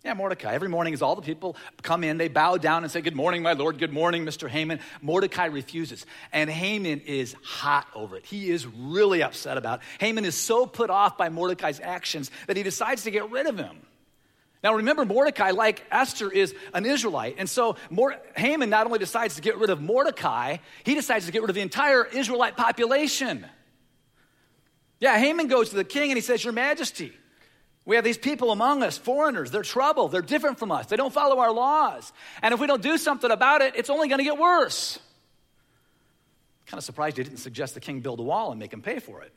Yeah, 0.05 0.13
Mordecai. 0.13 0.53
Every 0.53 0.69
morning, 0.69 0.93
as 0.93 1.01
all 1.01 1.15
the 1.15 1.23
people 1.23 1.55
come 1.81 2.03
in, 2.03 2.19
they 2.19 2.27
bow 2.27 2.57
down 2.57 2.83
and 2.83 2.91
say, 2.91 3.01
Good 3.01 3.15
morning, 3.15 3.41
my 3.41 3.53
Lord. 3.53 3.79
Good 3.79 3.91
morning, 3.91 4.23
Mr. 4.23 4.47
Haman. 4.47 4.79
Mordecai 5.01 5.45
refuses. 5.45 6.05
And 6.31 6.47
Haman 6.47 7.01
is 7.01 7.35
hot 7.43 7.87
over 7.95 8.15
it. 8.15 8.25
He 8.25 8.51
is 8.51 8.67
really 8.67 9.23
upset 9.23 9.57
about 9.57 9.79
it. 9.79 9.85
Haman 9.99 10.23
is 10.23 10.35
so 10.35 10.67
put 10.67 10.91
off 10.91 11.17
by 11.17 11.29
Mordecai's 11.29 11.79
actions 11.79 12.29
that 12.45 12.55
he 12.55 12.61
decides 12.61 13.03
to 13.05 13.11
get 13.11 13.31
rid 13.31 13.47
of 13.47 13.57
him. 13.57 13.81
Now 14.63 14.75
remember, 14.75 15.05
Mordecai, 15.05 15.51
like 15.51 15.83
Esther, 15.91 16.31
is 16.31 16.53
an 16.75 16.85
Israelite. 16.85 17.35
And 17.39 17.49
so 17.49 17.75
Haman 18.35 18.69
not 18.69 18.85
only 18.85 18.99
decides 18.99 19.35
to 19.35 19.41
get 19.41 19.57
rid 19.57 19.71
of 19.71 19.81
Mordecai, 19.81 20.57
he 20.83 20.93
decides 20.93 21.25
to 21.25 21.31
get 21.31 21.41
rid 21.41 21.49
of 21.49 21.55
the 21.55 21.61
entire 21.61 22.05
Israelite 22.05 22.57
population. 22.57 23.43
Yeah, 24.99 25.17
Haman 25.17 25.47
goes 25.47 25.69
to 25.69 25.75
the 25.75 25.83
king 25.83 26.11
and 26.11 26.17
he 26.17 26.21
says, 26.21 26.43
Your 26.43 26.53
Majesty, 26.53 27.11
we 27.85 27.95
have 27.95 28.03
these 28.03 28.17
people 28.17 28.51
among 28.51 28.81
us, 28.81 28.97
foreigners. 28.97 29.51
They're 29.51 29.61
trouble. 29.61 30.07
They're 30.07 30.23
different 30.23 30.57
from 30.57 30.71
us. 30.71 30.87
They 30.87 30.95
don't 30.95 31.13
follow 31.13 31.37
our 31.37 31.51
laws. 31.51 32.11
And 32.41 32.53
if 32.53 32.59
we 32.59 32.65
don't 32.65 32.81
do 32.81 32.97
something 32.97 33.29
about 33.29 33.61
it, 33.61 33.75
it's 33.75 33.91
only 33.91 34.07
going 34.07 34.17
to 34.17 34.23
get 34.23 34.37
worse. 34.39 34.99
Kind 36.65 36.79
of 36.79 36.83
surprised 36.83 37.17
he 37.17 37.23
didn't 37.23 37.37
suggest 37.37 37.75
the 37.75 37.79
king 37.79 37.99
build 37.99 38.19
a 38.19 38.23
wall 38.23 38.49
and 38.49 38.59
make 38.59 38.73
him 38.73 38.81
pay 38.81 38.99
for 38.99 39.21
it. 39.21 39.31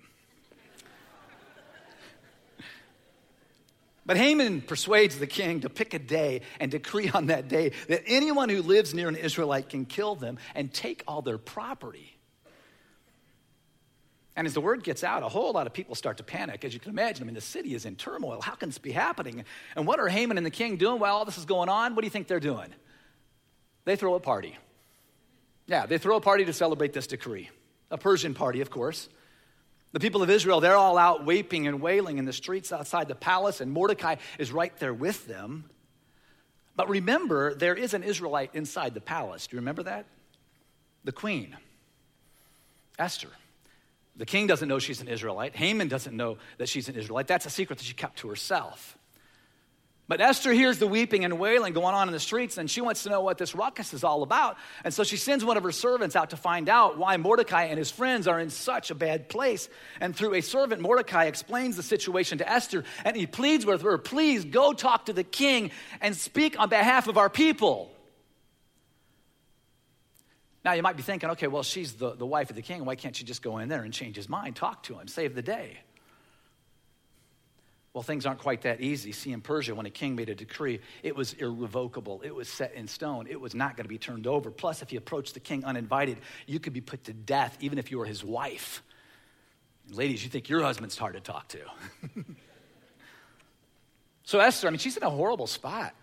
But 4.07 4.17
Haman 4.17 4.63
persuades 4.63 5.19
the 5.19 5.27
king 5.27 5.61
to 5.61 5.69
pick 5.69 5.93
a 5.93 5.99
day 5.99 6.41
and 6.59 6.71
decree 6.71 7.11
on 7.13 7.27
that 7.27 7.49
day 7.49 7.73
that 7.89 8.05
anyone 8.07 8.49
who 8.49 8.63
lives 8.63 8.95
near 8.95 9.07
an 9.07 9.17
Israelite 9.17 9.69
can 9.69 9.85
kill 9.85 10.15
them 10.15 10.39
and 10.55 10.73
take 10.73 11.05
all 11.07 11.21
their 11.21 11.37
property. 11.37 12.19
And 14.39 14.47
as 14.47 14.55
the 14.55 14.61
word 14.61 14.85
gets 14.85 15.03
out, 15.03 15.25
a 15.25 15.29
whole 15.29 15.51
lot 15.51 15.67
of 15.67 15.73
people 15.73 15.97
start 15.97 16.19
to 16.19 16.23
panic. 16.23 16.65
As 16.65 16.73
you 16.73 16.79
can 16.79 16.93
imagine, 16.93 17.25
I 17.25 17.27
mean, 17.27 17.35
the 17.35 17.41
city 17.41 17.75
is 17.75 17.85
in 17.85 17.97
turmoil. 17.97 18.41
How 18.41 18.55
can 18.55 18.69
this 18.69 18.79
be 18.79 18.93
happening? 18.93 19.45
And 19.75 19.85
what 19.85 19.99
are 19.99 20.07
Haman 20.07 20.37
and 20.37 20.47
the 20.47 20.51
king 20.51 20.77
doing 20.77 21.01
while 21.01 21.17
all 21.17 21.25
this 21.25 21.39
is 21.39 21.45
going 21.45 21.69
on? 21.69 21.97
What 21.97 22.03
do 22.03 22.07
you 22.07 22.11
think 22.13 22.29
they're 22.29 22.39
doing? 22.39 22.73
They 23.85 23.97
throw 23.97 24.15
a 24.15 24.21
party. 24.21 24.57
Yeah, 25.67 25.87
they 25.87 25.99
throw 25.99 26.19
a 26.19 26.21
party 26.21 26.45
to 26.45 26.53
celebrate 26.53 26.93
this 26.93 27.09
decree. 27.09 27.51
A 27.91 27.99
Persian 27.99 28.33
party, 28.33 28.61
of 28.61 28.71
course. 28.71 29.09
The 29.91 29.99
people 29.99 30.23
of 30.23 30.31
Israel, 30.31 30.61
they're 30.61 30.77
all 30.77 30.99
out 30.99 31.27
weeping 31.27 31.67
and 31.67 31.81
wailing 31.81 32.19
in 32.19 32.25
the 32.25 32.33
streets 32.33 32.71
outside 32.71 33.09
the 33.09 33.17
palace, 33.17 33.61
and 33.61 33.73
Mordecai 33.73 34.15
is 34.39 34.53
right 34.53 34.77
there 34.79 34.95
with 34.95 35.27
them. 35.27 35.69
But 36.77 36.89
remember, 36.89 37.55
there 37.55 37.75
is 37.75 37.93
an 37.93 38.05
Israelite 38.05 38.51
inside 38.55 38.95
the 38.95 39.01
palace. 39.01 39.49
Do 39.49 39.57
you 39.57 39.61
remember 39.63 39.83
that? 39.83 40.07
The 41.03 41.11
queen, 41.11 41.57
Esther. 43.01 43.31
The 44.19 44.27
king 44.27 44.49
doesn't 44.49 44.69
know 44.69 44.81
she's 44.81 45.01
an 45.01 45.09
Israelite. 45.09 45.55
Haman 45.55 45.89
doesn't 45.89 46.15
know 46.15 46.39
that 46.59 46.69
she's 46.69 46.89
an 46.89 46.97
Israelite. 46.97 47.29
That's 47.29 47.47
a 47.47 47.51
secret 47.51 47.79
that 47.79 47.85
she 47.85 47.95
kept 47.95 48.19
to 48.19 48.29
herself. 48.29 48.99
But 50.09 50.23
Esther 50.23 50.55
hears 50.55 50.79
the 50.79 50.87
weeping 50.87 51.27
and 51.27 51.39
wailing 51.39 51.75
going 51.75 51.95
on 51.95 52.09
in 52.09 52.13
the 52.13 52.19
streets, 52.19 52.57
and 52.57 52.69
she 52.69 52.81
wants 52.81 53.03
to 53.03 53.11
know 53.11 53.21
what 53.21 53.37
this 53.37 53.55
ruckus 53.55 53.93
is 53.93 54.03
all 54.03 54.23
about. 54.23 54.57
And 54.83 54.93
so 54.93 55.05
she 55.05 55.19
sends 55.19 55.45
one 55.45 55.59
of 55.59 55.63
her 55.63 55.71
servants 55.71 56.17
out 56.17 56.31
to 56.31 56.37
find 56.37 56.71
out 56.71 56.97
why 56.97 57.19
Mordecai 57.19 57.65
and 57.65 57.79
his 57.79 57.91
friends 57.91 58.27
are 58.27 58.41
in 58.41 58.49
such 58.49 58.91
a 58.91 58.95
bad 58.95 59.29
place. 59.29 59.69
And 60.01 60.17
through 60.17 60.35
a 60.35 60.41
servant, 60.41 60.81
Mordecai 60.81 61.27
explains 61.27 61.77
the 61.77 61.83
situation 61.83 62.39
to 62.39 62.51
Esther, 62.51 62.85
and 63.05 63.17
he 63.17 63.27
pleads 63.27 63.67
with 63.67 63.83
her, 63.83 63.99
Please 63.99 64.47
go 64.47 64.73
talk 64.73 65.07
to 65.07 65.13
the 65.13 65.25
king 65.25 65.71
and 66.01 66.17
speak 66.17 66.59
on 66.59 66.71
behalf 66.71 67.07
of 67.07 67.19
our 67.19 67.29
people. 67.29 67.93
Now, 70.69 70.75
you 70.75 70.83
might 70.83 70.99
be 70.99 71.03
thinking, 71.03 71.31
okay, 71.31 71.47
well, 71.47 71.63
she's 71.63 71.95
the, 71.95 72.13
the 72.15 72.27
wife 72.27 72.51
of 72.51 72.57
the 72.57 72.61
king. 72.61 72.85
Why 72.85 72.95
can't 72.95 73.17
she 73.17 73.25
just 73.25 73.41
go 73.41 73.57
in 73.57 73.71
there 73.71 73.85
and 73.85 73.91
change 73.91 74.17
his 74.17 74.29
mind, 74.29 74.55
talk 74.55 74.83
to 74.83 74.99
him, 74.99 75.09
save 75.09 75.35
the 75.35 75.41
day? 75.41 75.79
Well, 77.95 78.03
things 78.03 78.27
aren't 78.27 78.41
quite 78.41 78.61
that 78.61 78.83
easy. 78.83 79.13
See, 79.13 79.33
in 79.33 79.41
Persia, 79.41 79.75
when 79.75 79.87
a 79.87 79.91
king 79.91 80.15
made 80.15 80.29
a 80.29 80.35
decree, 80.35 80.81
it 81.03 81.17
was 81.17 81.33
irrevocable, 81.33 82.21
it 82.23 82.35
was 82.35 82.51
set 82.51 82.75
in 82.75 82.87
stone, 82.87 83.29
it 83.31 83.41
was 83.41 83.55
not 83.55 83.79
going 83.79 83.87
to 83.87 83.89
be 83.89 83.97
turned 83.97 84.27
over. 84.27 84.51
Plus, 84.51 84.83
if 84.83 84.93
you 84.93 84.99
approached 84.99 85.33
the 85.33 85.41
king 85.41 85.65
uninvited, 85.65 86.19
you 86.47 86.61
could 86.61 86.75
be 86.75 86.83
put 86.83 87.05
to 87.05 87.15
death, 87.15 87.57
even 87.63 87.79
if 87.79 87.91
you 87.91 87.97
were 87.97 88.05
his 88.05 88.23
wife. 88.23 88.83
And 89.87 89.97
ladies, 89.97 90.23
you 90.23 90.29
think 90.29 90.51
your 90.51 90.61
husband's 90.61 90.99
hard 90.99 91.15
to 91.15 91.21
talk 91.21 91.49
to. 91.49 91.61
so, 94.25 94.39
Esther, 94.39 94.67
I 94.67 94.71
mean, 94.71 94.81
she's 94.81 94.99
in 94.99 95.03
a 95.03 95.09
horrible 95.09 95.47
spot. 95.47 95.95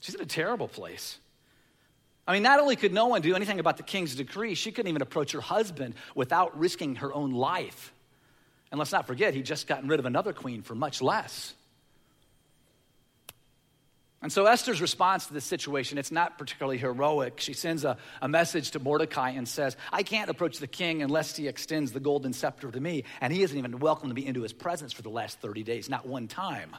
She's 0.00 0.14
in 0.14 0.20
a 0.20 0.26
terrible 0.26 0.68
place. 0.68 1.18
I 2.26 2.34
mean, 2.34 2.42
not 2.42 2.60
only 2.60 2.76
could 2.76 2.92
no 2.92 3.06
one 3.06 3.20
do 3.20 3.34
anything 3.34 3.58
about 3.58 3.76
the 3.76 3.82
king's 3.82 4.14
decree, 4.14 4.54
she 4.54 4.70
couldn't 4.70 4.88
even 4.88 5.02
approach 5.02 5.32
her 5.32 5.40
husband 5.40 5.94
without 6.14 6.58
risking 6.58 6.96
her 6.96 7.12
own 7.12 7.32
life. 7.32 7.92
And 8.70 8.78
let's 8.78 8.92
not 8.92 9.06
forget, 9.06 9.34
he'd 9.34 9.44
just 9.44 9.66
gotten 9.66 9.88
rid 9.88 9.98
of 9.98 10.06
another 10.06 10.32
queen 10.32 10.62
for 10.62 10.74
much 10.74 11.02
less. 11.02 11.54
And 14.22 14.32
so 14.32 14.46
Esther's 14.46 14.80
response 14.80 15.26
to 15.26 15.34
this 15.34 15.44
situation, 15.44 15.98
it's 15.98 16.12
not 16.12 16.38
particularly 16.38 16.78
heroic. 16.78 17.40
She 17.40 17.54
sends 17.54 17.84
a, 17.84 17.98
a 18.22 18.28
message 18.28 18.70
to 18.70 18.78
Mordecai 18.78 19.30
and 19.30 19.48
says, 19.48 19.76
I 19.92 20.04
can't 20.04 20.30
approach 20.30 20.58
the 20.58 20.68
king 20.68 21.02
unless 21.02 21.34
he 21.34 21.48
extends 21.48 21.90
the 21.90 21.98
golden 21.98 22.32
scepter 22.32 22.70
to 22.70 22.80
me. 22.80 23.02
And 23.20 23.32
he 23.32 23.40
hasn't 23.40 23.58
even 23.58 23.80
welcomed 23.80 24.14
me 24.14 24.24
into 24.24 24.42
his 24.42 24.52
presence 24.52 24.92
for 24.92 25.02
the 25.02 25.10
last 25.10 25.40
30 25.40 25.64
days, 25.64 25.88
not 25.90 26.06
one 26.06 26.28
time. 26.28 26.76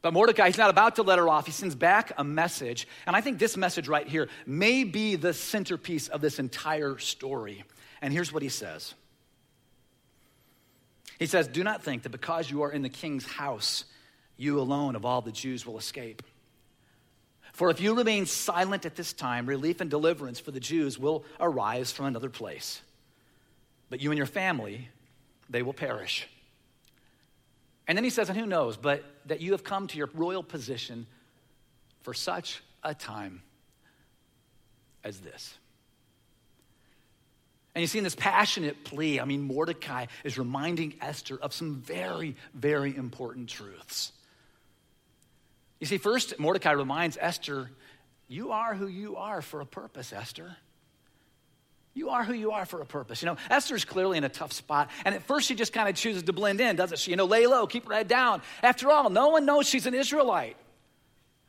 But 0.00 0.12
Mordecai, 0.12 0.46
he's 0.46 0.58
not 0.58 0.70
about 0.70 0.96
to 0.96 1.02
let 1.02 1.18
her 1.18 1.28
off. 1.28 1.46
He 1.46 1.52
sends 1.52 1.74
back 1.74 2.12
a 2.16 2.24
message. 2.24 2.86
And 3.06 3.16
I 3.16 3.20
think 3.20 3.38
this 3.38 3.56
message 3.56 3.88
right 3.88 4.06
here 4.06 4.28
may 4.46 4.84
be 4.84 5.16
the 5.16 5.34
centerpiece 5.34 6.08
of 6.08 6.20
this 6.20 6.38
entire 6.38 6.98
story. 6.98 7.64
And 8.00 8.12
here's 8.12 8.32
what 8.32 8.42
he 8.42 8.48
says 8.48 8.94
He 11.18 11.26
says, 11.26 11.48
Do 11.48 11.64
not 11.64 11.82
think 11.82 12.04
that 12.04 12.10
because 12.10 12.50
you 12.50 12.62
are 12.62 12.70
in 12.70 12.82
the 12.82 12.88
king's 12.88 13.26
house, 13.26 13.84
you 14.36 14.60
alone 14.60 14.94
of 14.94 15.04
all 15.04 15.20
the 15.20 15.32
Jews 15.32 15.66
will 15.66 15.78
escape. 15.78 16.22
For 17.52 17.70
if 17.70 17.80
you 17.80 17.94
remain 17.94 18.26
silent 18.26 18.86
at 18.86 18.94
this 18.94 19.12
time, 19.12 19.46
relief 19.46 19.80
and 19.80 19.90
deliverance 19.90 20.38
for 20.38 20.52
the 20.52 20.60
Jews 20.60 20.96
will 20.96 21.24
arise 21.40 21.90
from 21.90 22.06
another 22.06 22.30
place. 22.30 22.80
But 23.90 24.00
you 24.00 24.12
and 24.12 24.16
your 24.16 24.26
family, 24.26 24.90
they 25.50 25.62
will 25.62 25.72
perish. 25.72 26.28
And 27.88 27.96
then 27.96 28.04
he 28.04 28.10
says, 28.10 28.28
and 28.28 28.38
who 28.38 28.46
knows, 28.46 28.76
but 28.76 29.02
that 29.26 29.40
you 29.40 29.52
have 29.52 29.64
come 29.64 29.86
to 29.88 29.96
your 29.96 30.10
royal 30.12 30.42
position 30.42 31.06
for 32.02 32.12
such 32.12 32.62
a 32.84 32.94
time 32.94 33.42
as 35.02 35.18
this. 35.20 35.56
And 37.74 37.82
you 37.82 37.86
see, 37.86 37.98
in 37.98 38.04
this 38.04 38.14
passionate 38.14 38.84
plea, 38.84 39.20
I 39.20 39.24
mean, 39.24 39.42
Mordecai 39.42 40.06
is 40.22 40.36
reminding 40.36 40.94
Esther 41.00 41.38
of 41.40 41.54
some 41.54 41.76
very, 41.76 42.36
very 42.52 42.94
important 42.94 43.48
truths. 43.48 44.12
You 45.80 45.86
see, 45.86 45.98
first, 45.98 46.38
Mordecai 46.38 46.72
reminds 46.72 47.16
Esther, 47.18 47.70
You 48.26 48.50
are 48.52 48.74
who 48.74 48.88
you 48.88 49.16
are 49.16 49.40
for 49.40 49.60
a 49.60 49.66
purpose, 49.66 50.12
Esther. 50.12 50.56
You 51.98 52.10
are 52.10 52.22
who 52.22 52.32
you 52.32 52.52
are 52.52 52.64
for 52.64 52.80
a 52.80 52.86
purpose. 52.86 53.22
You 53.22 53.26
know, 53.26 53.36
Esther's 53.50 53.84
clearly 53.84 54.18
in 54.18 54.22
a 54.22 54.28
tough 54.28 54.52
spot. 54.52 54.88
And 55.04 55.16
at 55.16 55.24
first, 55.24 55.48
she 55.48 55.56
just 55.56 55.72
kind 55.72 55.88
of 55.88 55.96
chooses 55.96 56.22
to 56.22 56.32
blend 56.32 56.60
in, 56.60 56.76
doesn't 56.76 57.00
she? 57.00 57.10
You 57.10 57.16
know, 57.16 57.24
lay 57.24 57.48
low, 57.48 57.66
keep 57.66 57.88
her 57.88 57.92
head 57.92 58.06
down. 58.06 58.40
After 58.62 58.88
all, 58.88 59.10
no 59.10 59.30
one 59.30 59.44
knows 59.44 59.68
she's 59.68 59.84
an 59.84 59.94
Israelite. 59.94 60.56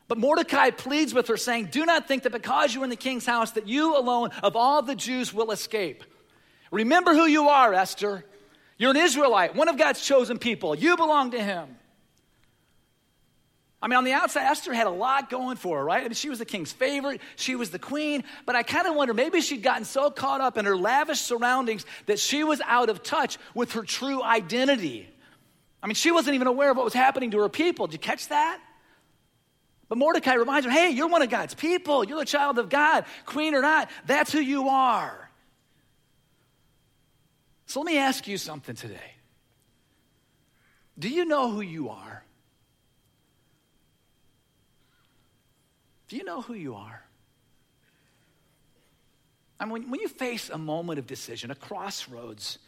But 0.08 0.18
Mordecai 0.18 0.72
pleads 0.72 1.14
with 1.14 1.28
her, 1.28 1.38
saying, 1.38 1.68
Do 1.72 1.86
not 1.86 2.08
think 2.08 2.24
that 2.24 2.32
because 2.32 2.74
you're 2.74 2.84
in 2.84 2.90
the 2.90 2.96
king's 2.96 3.28
house, 3.28 3.52
that 3.52 3.68
you 3.68 3.96
alone 3.96 4.32
of 4.42 4.56
all 4.56 4.82
the 4.82 4.96
Jews 4.96 5.32
will 5.32 5.52
escape. 5.52 6.04
Remember 6.72 7.14
who 7.14 7.28
you 7.28 7.50
are, 7.50 7.72
Esther. 7.72 8.26
You're 8.80 8.90
an 8.90 8.98
Israelite, 8.98 9.56
one 9.56 9.70
of 9.70 9.78
God's 9.78 10.04
chosen 10.04 10.40
people. 10.40 10.74
You 10.74 10.98
belong 10.98 11.30
to 11.32 11.44
him. 11.44 11.78
I 13.82 13.88
mean, 13.88 13.98
on 13.98 14.04
the 14.04 14.12
outside, 14.12 14.46
Esther 14.46 14.74
had 14.74 14.88
a 14.88 14.92
lot 14.92 15.30
going 15.30 15.56
for 15.56 15.78
her, 15.78 15.86
right? 15.86 16.02
I 16.02 16.04
mean, 16.04 16.14
she 16.14 16.30
was 16.30 16.40
the 16.40 16.46
king's 16.46 16.72
favorite, 16.72 17.22
she 17.38 17.56
was 17.56 17.70
the 17.70 17.80
queen, 17.80 18.26
but 18.46 18.56
I 18.56 18.64
kind 18.64 18.88
of 18.88 18.96
wonder 18.96 19.14
maybe 19.14 19.40
she'd 19.40 19.64
gotten 19.64 19.86
so 19.86 20.12
caught 20.12 20.42
up 20.42 20.58
in 20.58 20.66
her 20.66 20.76
lavish 20.76 21.22
surroundings 21.22 21.86
that 22.06 22.20
she 22.20 22.44
was 22.44 22.60
out 22.66 22.90
of 22.90 23.04
touch 23.04 23.38
with 23.54 23.74
her 23.74 23.84
true 23.84 24.22
identity. 24.22 25.08
I 25.82 25.88
mean, 25.88 25.96
she 25.96 26.12
wasn't 26.12 26.36
even 26.36 26.48
aware 26.48 26.72
of 26.72 26.78
what 26.78 26.84
was 26.84 26.94
happening 26.94 27.32
to 27.32 27.40
her 27.40 27.48
people. 27.48 27.88
Did 27.88 27.94
you 27.94 28.00
catch 28.00 28.28
that? 28.28 28.60
But 29.88 29.98
Mordecai 29.98 30.34
reminds 30.34 30.66
her 30.66 30.72
hey, 30.72 30.90
you're 30.90 31.08
one 31.08 31.22
of 31.22 31.30
God's 31.30 31.56
people, 31.56 32.04
you're 32.04 32.22
a 32.22 32.26
child 32.26 32.60
of 32.60 32.70
God, 32.70 33.06
queen 33.26 33.56
or 33.56 33.62
not, 33.62 33.90
that's 34.06 34.32
who 34.32 34.40
you 34.40 34.68
are. 34.68 35.30
So 37.66 37.80
let 37.80 37.86
me 37.86 37.98
ask 37.98 38.28
you 38.28 38.38
something 38.38 38.76
today. 38.76 39.14
Do 40.98 41.08
you 41.08 41.24
know 41.24 41.50
who 41.50 41.62
you 41.62 41.90
are? 41.90 42.09
Do 46.10 46.18
you 46.18 46.24
know 46.24 46.42
who 46.42 46.56
you 46.56 46.76
are? 46.76 47.04
I 49.60 49.66
mean, 49.66 49.90
when, 49.90 50.00
you 50.02 50.08
face 50.08 50.50
a 50.50 50.58
moment 50.58 51.00
of 51.00 51.06
decision, 51.06 51.52
a 51.52 51.56
crossroads, 51.56 52.60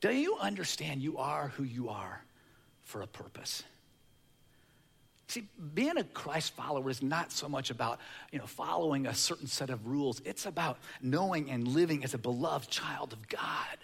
do 0.00 0.10
you 0.10 0.36
understand 0.36 1.00
you 1.00 1.18
are 1.18 1.48
who 1.48 1.62
you 1.62 1.90
are 1.90 2.24
for 2.82 3.02
a 3.02 3.06
purpose? 3.06 3.62
See, 5.28 5.46
being 5.74 5.96
a 5.96 6.04
Christ 6.04 6.54
follower 6.54 6.90
is 6.90 7.02
not 7.02 7.30
so 7.30 7.48
much 7.48 7.70
about, 7.70 8.00
you 8.32 8.38
know, 8.38 8.46
following 8.46 9.06
a 9.06 9.14
certain 9.14 9.46
set 9.46 9.70
of 9.70 9.86
rules. 9.86 10.20
It's 10.24 10.46
about 10.46 10.78
knowing 11.00 11.50
and 11.50 11.68
living 11.68 12.02
as 12.02 12.14
a 12.14 12.18
beloved 12.18 12.68
child 12.68 13.12
of 13.12 13.28
God. 13.28 13.78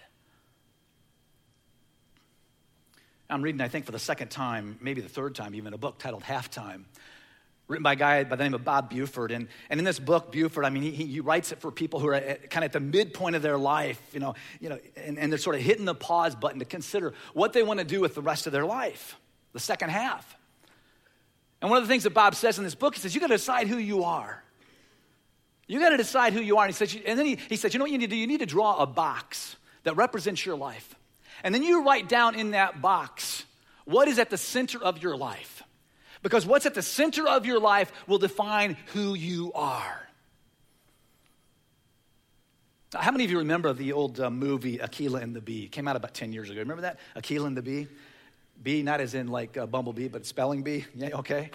I'm 3.29 3.41
reading, 3.41 3.61
I 3.61 3.67
think, 3.67 3.85
for 3.85 3.91
the 3.91 3.99
second 3.99 4.29
time, 4.29 4.77
maybe 4.81 5.01
the 5.01 5.09
third 5.09 5.35
time, 5.35 5.55
even 5.55 5.73
a 5.73 5.77
book 5.77 5.99
titled 5.99 6.23
Halftime 6.23 6.83
written 7.69 7.83
by 7.83 7.93
a 7.93 7.95
guy 7.95 8.23
by 8.23 8.35
the 8.35 8.43
name 8.43 8.55
of 8.55 8.65
Bob 8.65 8.89
Buford. 8.89 9.31
And, 9.31 9.47
and 9.69 9.79
in 9.79 9.85
this 9.85 9.99
book, 9.99 10.31
Buford, 10.31 10.65
I 10.65 10.71
mean, 10.71 10.83
he, 10.83 11.05
he 11.05 11.19
writes 11.19 11.51
it 11.51 11.61
for 11.61 11.71
people 11.71 11.99
who 11.99 12.07
are 12.09 12.15
at, 12.15 12.49
kind 12.49 12.65
of 12.65 12.69
at 12.69 12.73
the 12.73 12.79
midpoint 12.79 13.35
of 13.35 13.43
their 13.43 13.59
life, 13.59 14.01
you 14.11 14.19
know, 14.19 14.33
you 14.59 14.69
know 14.69 14.79
and, 14.97 15.19
and 15.19 15.31
they're 15.31 15.37
sort 15.37 15.55
of 15.55 15.61
hitting 15.61 15.85
the 15.85 15.95
pause 15.95 16.35
button 16.35 16.59
to 16.59 16.65
consider 16.65 17.13
what 17.33 17.53
they 17.53 17.63
want 17.63 17.79
to 17.79 17.85
do 17.85 18.01
with 18.01 18.15
the 18.15 18.21
rest 18.21 18.47
of 18.47 18.53
their 18.53 18.65
life, 18.65 19.15
the 19.53 19.59
second 19.59 19.91
half. 19.91 20.35
And 21.61 21.69
one 21.69 21.77
of 21.81 21.87
the 21.87 21.91
things 21.91 22.03
that 22.03 22.13
Bob 22.13 22.35
says 22.35 22.57
in 22.57 22.63
this 22.63 22.75
book, 22.75 22.95
he 22.95 23.01
says, 23.01 23.13
you 23.13 23.21
got 23.21 23.27
to 23.27 23.35
decide 23.35 23.67
who 23.67 23.77
you 23.77 24.03
are. 24.03 24.43
You 25.67 25.79
got 25.79 25.89
to 25.89 25.97
decide 25.97 26.33
who 26.33 26.41
you 26.41 26.57
are. 26.57 26.65
And, 26.65 26.73
he 26.73 26.77
says, 26.77 26.97
and 27.05 27.19
then 27.19 27.25
he, 27.27 27.37
he 27.49 27.55
says, 27.55 27.73
you 27.73 27.77
know 27.77 27.83
what 27.83 27.91
you 27.91 27.99
need 27.99 28.09
to 28.09 28.15
do? 28.15 28.17
You 28.17 28.25
need 28.25 28.39
to 28.39 28.47
draw 28.47 28.77
a 28.77 28.87
box 28.87 29.55
that 29.83 29.95
represents 29.95 30.43
your 30.43 30.55
life. 30.55 30.95
And 31.43 31.53
then 31.53 31.61
you 31.61 31.83
write 31.83 32.09
down 32.09 32.33
in 32.33 32.51
that 32.51 32.81
box 32.81 33.45
what 33.85 34.07
is 34.07 34.17
at 34.17 34.31
the 34.31 34.37
center 34.37 34.81
of 34.81 35.03
your 35.03 35.15
life. 35.15 35.58
Because 36.21 36.45
what's 36.45 36.65
at 36.65 36.73
the 36.73 36.81
center 36.81 37.27
of 37.27 37.45
your 37.45 37.59
life 37.59 37.91
will 38.07 38.17
define 38.17 38.75
who 38.93 39.13
you 39.13 39.51
are. 39.53 40.05
How 42.93 43.11
many 43.11 43.23
of 43.23 43.31
you 43.31 43.37
remember 43.37 43.71
the 43.71 43.93
old 43.93 44.19
uh, 44.19 44.31
movie 44.31 44.79
Akeelah 44.79 45.21
and 45.21 45.35
the 45.35 45.41
Bee? 45.41 45.63
It 45.63 45.71
came 45.71 45.87
out 45.87 45.95
about 45.95 46.13
10 46.15 46.33
years 46.33 46.49
ago. 46.49 46.59
Remember 46.59 46.81
that? 46.81 46.99
Akeelah 47.15 47.45
and 47.45 47.55
the 47.55 47.61
Bee? 47.61 47.87
Bee, 48.61 48.81
not 48.81 48.99
as 48.99 49.13
in 49.13 49.27
like 49.27 49.57
uh, 49.57 49.65
bumblebee, 49.65 50.07
but 50.07 50.25
spelling 50.25 50.63
bee. 50.63 50.85
Yeah, 50.95 51.09
okay. 51.19 51.51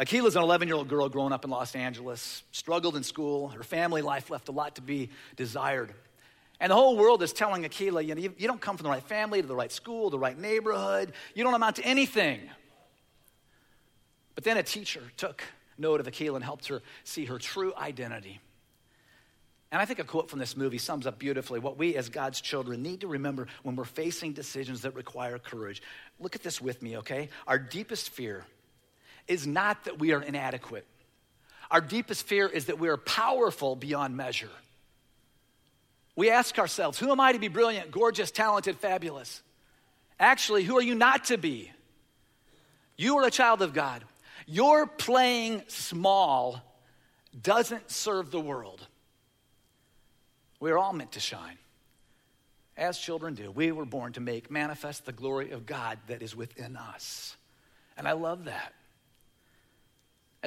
Akeelah's 0.00 0.36
an 0.36 0.42
11 0.42 0.68
year 0.68 0.76
old 0.76 0.88
girl 0.88 1.08
growing 1.08 1.32
up 1.32 1.44
in 1.44 1.50
Los 1.50 1.74
Angeles, 1.74 2.42
struggled 2.52 2.96
in 2.96 3.02
school. 3.02 3.48
Her 3.48 3.62
family 3.62 4.00
life 4.00 4.30
left 4.30 4.48
a 4.48 4.52
lot 4.52 4.76
to 4.76 4.82
be 4.82 5.10
desired. 5.36 5.92
And 6.60 6.70
the 6.70 6.74
whole 6.74 6.96
world 6.96 7.22
is 7.22 7.32
telling 7.32 7.64
Akeelah, 7.64 8.06
you, 8.06 8.14
know, 8.14 8.20
you, 8.20 8.34
you 8.38 8.46
don't 8.46 8.60
come 8.60 8.76
from 8.76 8.84
the 8.84 8.90
right 8.90 9.02
family, 9.02 9.42
to 9.42 9.48
the 9.48 9.56
right 9.56 9.72
school, 9.72 10.08
the 10.08 10.18
right 10.18 10.38
neighborhood. 10.38 11.12
You 11.34 11.44
don't 11.44 11.52
amount 11.52 11.76
to 11.76 11.84
anything. 11.84 12.40
But 14.36 14.44
then 14.44 14.56
a 14.56 14.62
teacher 14.62 15.02
took 15.16 15.42
note 15.76 15.98
of 15.98 16.06
Akeelah 16.06 16.36
and 16.36 16.44
helped 16.44 16.68
her 16.68 16.82
see 17.02 17.24
her 17.24 17.38
true 17.38 17.74
identity. 17.76 18.40
And 19.72 19.82
I 19.82 19.84
think 19.84 19.98
a 19.98 20.04
quote 20.04 20.30
from 20.30 20.38
this 20.38 20.56
movie 20.56 20.78
sums 20.78 21.06
up 21.06 21.18
beautifully 21.18 21.58
what 21.58 21.76
we 21.76 21.96
as 21.96 22.08
God's 22.08 22.40
children 22.40 22.82
need 22.82 23.00
to 23.00 23.08
remember 23.08 23.48
when 23.64 23.74
we're 23.74 23.84
facing 23.84 24.32
decisions 24.32 24.82
that 24.82 24.94
require 24.94 25.38
courage. 25.38 25.82
Look 26.20 26.36
at 26.36 26.42
this 26.42 26.60
with 26.60 26.82
me, 26.82 26.98
okay? 26.98 27.30
Our 27.48 27.58
deepest 27.58 28.10
fear 28.10 28.44
is 29.26 29.46
not 29.46 29.84
that 29.84 29.98
we 29.98 30.12
are 30.12 30.22
inadequate. 30.22 30.86
Our 31.70 31.80
deepest 31.80 32.26
fear 32.26 32.46
is 32.46 32.66
that 32.66 32.78
we 32.78 32.88
are 32.88 32.96
powerful 32.96 33.74
beyond 33.74 34.16
measure. 34.16 34.50
We 36.14 36.30
ask 36.30 36.58
ourselves, 36.58 36.98
who 36.98 37.10
am 37.10 37.20
I 37.20 37.32
to 37.32 37.38
be 37.38 37.48
brilliant, 37.48 37.90
gorgeous, 37.90 38.30
talented, 38.30 38.76
fabulous? 38.76 39.42
Actually, 40.20 40.62
who 40.62 40.78
are 40.78 40.82
you 40.82 40.94
not 40.94 41.26
to 41.26 41.36
be? 41.36 41.72
You 42.96 43.18
are 43.18 43.26
a 43.26 43.30
child 43.30 43.62
of 43.62 43.74
God. 43.74 44.04
Your 44.46 44.86
playing 44.86 45.64
small 45.66 46.62
doesn't 47.42 47.90
serve 47.90 48.30
the 48.30 48.40
world. 48.40 48.86
We're 50.60 50.78
all 50.78 50.92
meant 50.92 51.12
to 51.12 51.20
shine. 51.20 51.58
As 52.76 52.98
children 52.98 53.34
do, 53.34 53.50
we 53.50 53.72
were 53.72 53.84
born 53.84 54.12
to 54.14 54.20
make 54.20 54.50
manifest 54.50 55.04
the 55.04 55.12
glory 55.12 55.50
of 55.50 55.66
God 55.66 55.98
that 56.06 56.22
is 56.22 56.36
within 56.36 56.76
us. 56.76 57.36
And 57.96 58.06
I 58.06 58.12
love 58.12 58.44
that. 58.44 58.72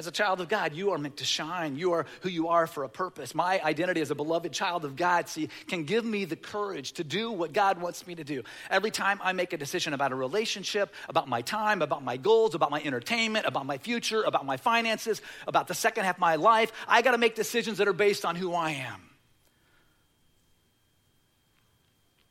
As 0.00 0.06
a 0.06 0.10
child 0.10 0.40
of 0.40 0.48
God, 0.48 0.72
you 0.72 0.92
are 0.92 0.98
meant 0.98 1.18
to 1.18 1.26
shine. 1.26 1.76
You 1.76 1.92
are 1.92 2.06
who 2.22 2.30
you 2.30 2.48
are 2.48 2.66
for 2.66 2.84
a 2.84 2.88
purpose. 2.88 3.34
My 3.34 3.60
identity 3.62 4.00
as 4.00 4.10
a 4.10 4.14
beloved 4.14 4.50
child 4.50 4.86
of 4.86 4.96
God, 4.96 5.28
see, 5.28 5.50
can 5.66 5.84
give 5.84 6.06
me 6.06 6.24
the 6.24 6.36
courage 6.36 6.92
to 6.92 7.04
do 7.04 7.30
what 7.30 7.52
God 7.52 7.78
wants 7.82 8.06
me 8.06 8.14
to 8.14 8.24
do. 8.24 8.42
Every 8.70 8.90
time 8.90 9.20
I 9.22 9.34
make 9.34 9.52
a 9.52 9.58
decision 9.58 9.92
about 9.92 10.10
a 10.10 10.14
relationship, 10.14 10.94
about 11.10 11.28
my 11.28 11.42
time, 11.42 11.82
about 11.82 12.02
my 12.02 12.16
goals, 12.16 12.54
about 12.54 12.70
my 12.70 12.80
entertainment, 12.80 13.44
about 13.44 13.66
my 13.66 13.76
future, 13.76 14.22
about 14.22 14.46
my 14.46 14.56
finances, 14.56 15.20
about 15.46 15.68
the 15.68 15.74
second 15.74 16.04
half 16.04 16.16
of 16.16 16.20
my 16.20 16.36
life, 16.36 16.72
I 16.88 17.02
got 17.02 17.10
to 17.10 17.18
make 17.18 17.34
decisions 17.34 17.76
that 17.76 17.86
are 17.86 17.92
based 17.92 18.24
on 18.24 18.36
who 18.36 18.54
I 18.54 18.70
am. 18.70 19.09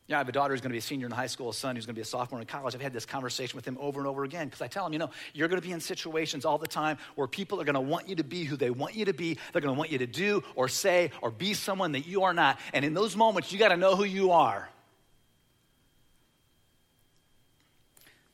Yeah, 0.10 0.16
I 0.16 0.18
have 0.22 0.28
a 0.28 0.32
daughter 0.32 0.56
who's 0.56 0.62
going 0.62 0.72
to 0.72 0.74
be 0.74 0.80
a 0.80 0.82
senior 0.82 1.06
in 1.06 1.12
high 1.12 1.28
school, 1.28 1.50
a 1.50 1.54
son 1.54 1.75
who's 1.75 1.86
going 1.86 1.94
to 1.94 2.00
be 2.00 2.01
a 2.01 2.06
sophomore 2.06 2.42
in 2.42 2.48
college. 2.48 2.74
I've 2.74 2.82
had 2.82 2.94
this 2.94 3.06
conversation 3.06 3.56
with 3.56 3.63
him 3.63 3.78
over 3.80 4.00
and 4.00 4.08
over 4.08 4.24
again 4.24 4.48
because 4.48 4.60
I 4.60 4.66
tell 4.66 4.84
him, 4.84 4.92
you 4.92 4.98
know, 4.98 5.12
you're 5.36 5.48
going 5.48 5.62
to 5.62 5.66
be 5.66 5.72
in 5.72 5.80
situations 5.80 6.46
all 6.46 6.58
the 6.58 6.66
time 6.68 6.98
where 7.13 7.28
people 7.28 7.62
are 7.62 7.63
going 7.63 7.75
to 7.75 7.80
want 7.80 8.10
you 8.10 8.16
to 8.16 8.24
be 8.24 8.44
who 8.44 8.58
they 8.58 8.72
want 8.72 8.96
you 8.96 9.06
to 9.06 9.13
be. 9.13 9.38
They're 9.54 9.62
going 9.62 9.75
to 9.75 9.78
want 9.78 9.92
you 9.92 10.00
to 10.00 10.08
do 10.08 10.44
or 10.56 10.68
say 10.68 11.12
or 11.22 11.30
be 11.30 11.54
someone 11.54 11.92
that 11.92 12.08
you 12.08 12.24
are 12.24 12.34
not. 12.34 12.60
And 12.74 12.84
in 12.84 12.96
those 12.96 13.16
moments, 13.16 13.51
you 13.51 13.60
got 13.60 13.68
to 13.68 13.78
know 13.78 13.96
who 13.96 14.04
you 14.04 14.32
are. 14.32 14.68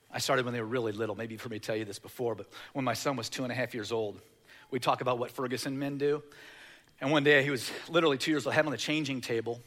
I 0.10 0.20
started 0.20 0.46
when 0.46 0.53
they 0.53 0.62
were 0.62 0.67
really 0.67 0.94
little. 0.94 1.15
Maybe 1.15 1.36
for 1.36 1.50
me 1.50 1.60
to 1.60 1.65
tell 1.65 1.75
you 1.75 1.84
this 1.84 2.00
before, 2.00 2.36
but 2.36 2.48
when 2.72 2.86
my 2.86 2.94
son 2.94 3.17
was 3.17 3.27
two 3.27 3.44
and 3.44 3.51
a 3.51 3.55
half 3.55 3.74
years 3.74 3.91
old, 3.91 4.17
we 4.72 4.79
talk 4.79 5.01
about 5.01 5.20
what 5.20 5.29
Ferguson 5.29 5.77
men 5.77 5.98
do. 5.98 6.24
And 7.01 7.12
one 7.12 7.25
day 7.25 7.44
he 7.44 7.50
was 7.50 7.70
literally 7.89 8.17
two 8.17 8.32
years 8.32 8.46
old, 8.46 8.55
having 8.55 8.67
on 8.67 8.72
the 8.72 8.77
changing 8.77 9.20
table 9.20 9.60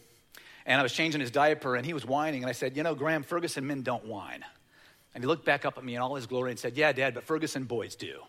and 0.68 0.78
I 0.78 0.82
was 0.82 0.92
changing 0.92 1.22
his 1.22 1.30
diaper, 1.30 1.74
and 1.76 1.86
he 1.86 1.94
was 1.94 2.04
whining. 2.04 2.42
And 2.42 2.50
I 2.50 2.52
said, 2.52 2.76
You 2.76 2.82
know, 2.82 2.94
Graham, 2.94 3.22
Ferguson 3.22 3.66
men 3.66 3.82
don't 3.82 4.04
whine. 4.04 4.44
And 5.14 5.24
he 5.24 5.26
looked 5.26 5.46
back 5.46 5.64
up 5.64 5.78
at 5.78 5.84
me 5.84 5.96
in 5.96 6.02
all 6.02 6.14
his 6.14 6.26
glory 6.26 6.50
and 6.50 6.60
said, 6.60 6.76
Yeah, 6.76 6.92
Dad, 6.92 7.14
but 7.14 7.24
Ferguson 7.24 7.64
boys 7.64 7.96
do. 7.96 8.20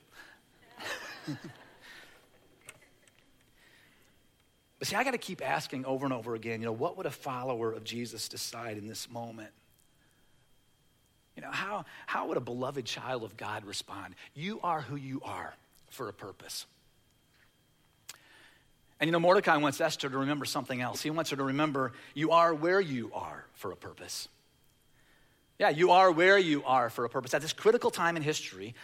but 4.80 4.88
see, 4.88 4.96
I 4.96 5.04
got 5.04 5.12
to 5.12 5.18
keep 5.18 5.46
asking 5.46 5.84
over 5.84 6.06
and 6.06 6.14
over 6.14 6.34
again, 6.34 6.62
you 6.62 6.66
know, 6.66 6.72
what 6.72 6.96
would 6.96 7.06
a 7.06 7.12
follower 7.12 7.74
of 7.74 7.84
Jesus 7.84 8.30
decide 8.30 8.78
in 8.78 8.88
this 8.88 9.10
moment? 9.12 9.52
You 11.36 11.42
know, 11.42 11.52
how, 11.52 11.84
how 12.08 12.30
would 12.30 12.38
a 12.38 12.42
beloved 12.42 12.86
child 12.86 13.24
of 13.24 13.36
God 13.36 13.66
respond? 13.66 14.16
You 14.34 14.62
are 14.64 14.80
who 14.80 14.96
you 14.96 15.20
are 15.26 15.54
for 15.90 16.08
a 16.08 16.14
purpose. 16.14 16.66
And 19.00 19.08
you 19.08 19.12
know, 19.12 19.20
Mordecai 19.20 19.58
wants 19.58 19.80
Esther 19.80 20.10
to 20.10 20.18
remember 20.18 20.46
something 20.46 20.82
else. 20.82 21.02
He 21.02 21.10
wants 21.10 21.30
her 21.30 21.38
to 21.38 21.44
remember 21.44 21.94
you 22.14 22.32
are 22.32 22.54
where 22.54 22.82
you 22.82 23.12
are 23.14 23.46
for 23.54 23.72
a 23.72 23.76
purpose. 23.76 24.28
Yeah, 25.58 25.70
you 25.70 25.92
are 25.92 26.12
where 26.12 26.38
you 26.38 26.64
are 26.66 26.90
for 26.90 27.06
a 27.06 27.10
purpose. 27.10 27.34
At 27.34 27.42
this 27.42 27.54
critical 27.54 27.92
time 27.92 28.18
in 28.18 28.24
history, 28.24 28.76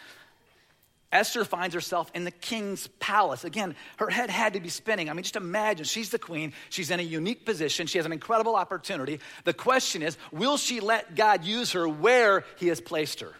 Esther 1.11 1.45
finds 1.45 1.73
herself 1.73 2.11
in 2.13 2.25
the 2.25 2.31
king's 2.31 2.87
palace. 2.99 3.45
Again, 3.45 3.75
her 3.97 4.09
head 4.09 4.29
had 4.29 4.53
to 4.53 4.59
be 4.59 4.69
spinning. 4.69 5.09
I 5.09 5.13
mean, 5.13 5.23
just 5.23 5.37
imagine 5.37 5.85
she's 5.85 6.09
the 6.09 6.19
queen. 6.19 6.51
She's 6.69 6.91
in 6.91 6.99
a 6.99 7.03
unique 7.03 7.45
position. 7.45 7.87
She 7.87 7.97
has 7.97 8.05
an 8.05 8.11
incredible 8.11 8.55
opportunity. 8.55 9.19
The 9.45 9.53
question 9.53 10.01
is 10.01 10.17
will 10.31 10.57
she 10.57 10.81
let 10.81 11.15
God 11.15 11.45
use 11.45 11.71
her 11.71 11.87
where 11.87 12.43
he 12.57 12.67
has 12.67 12.81
placed 12.81 13.21
her? 13.21 13.33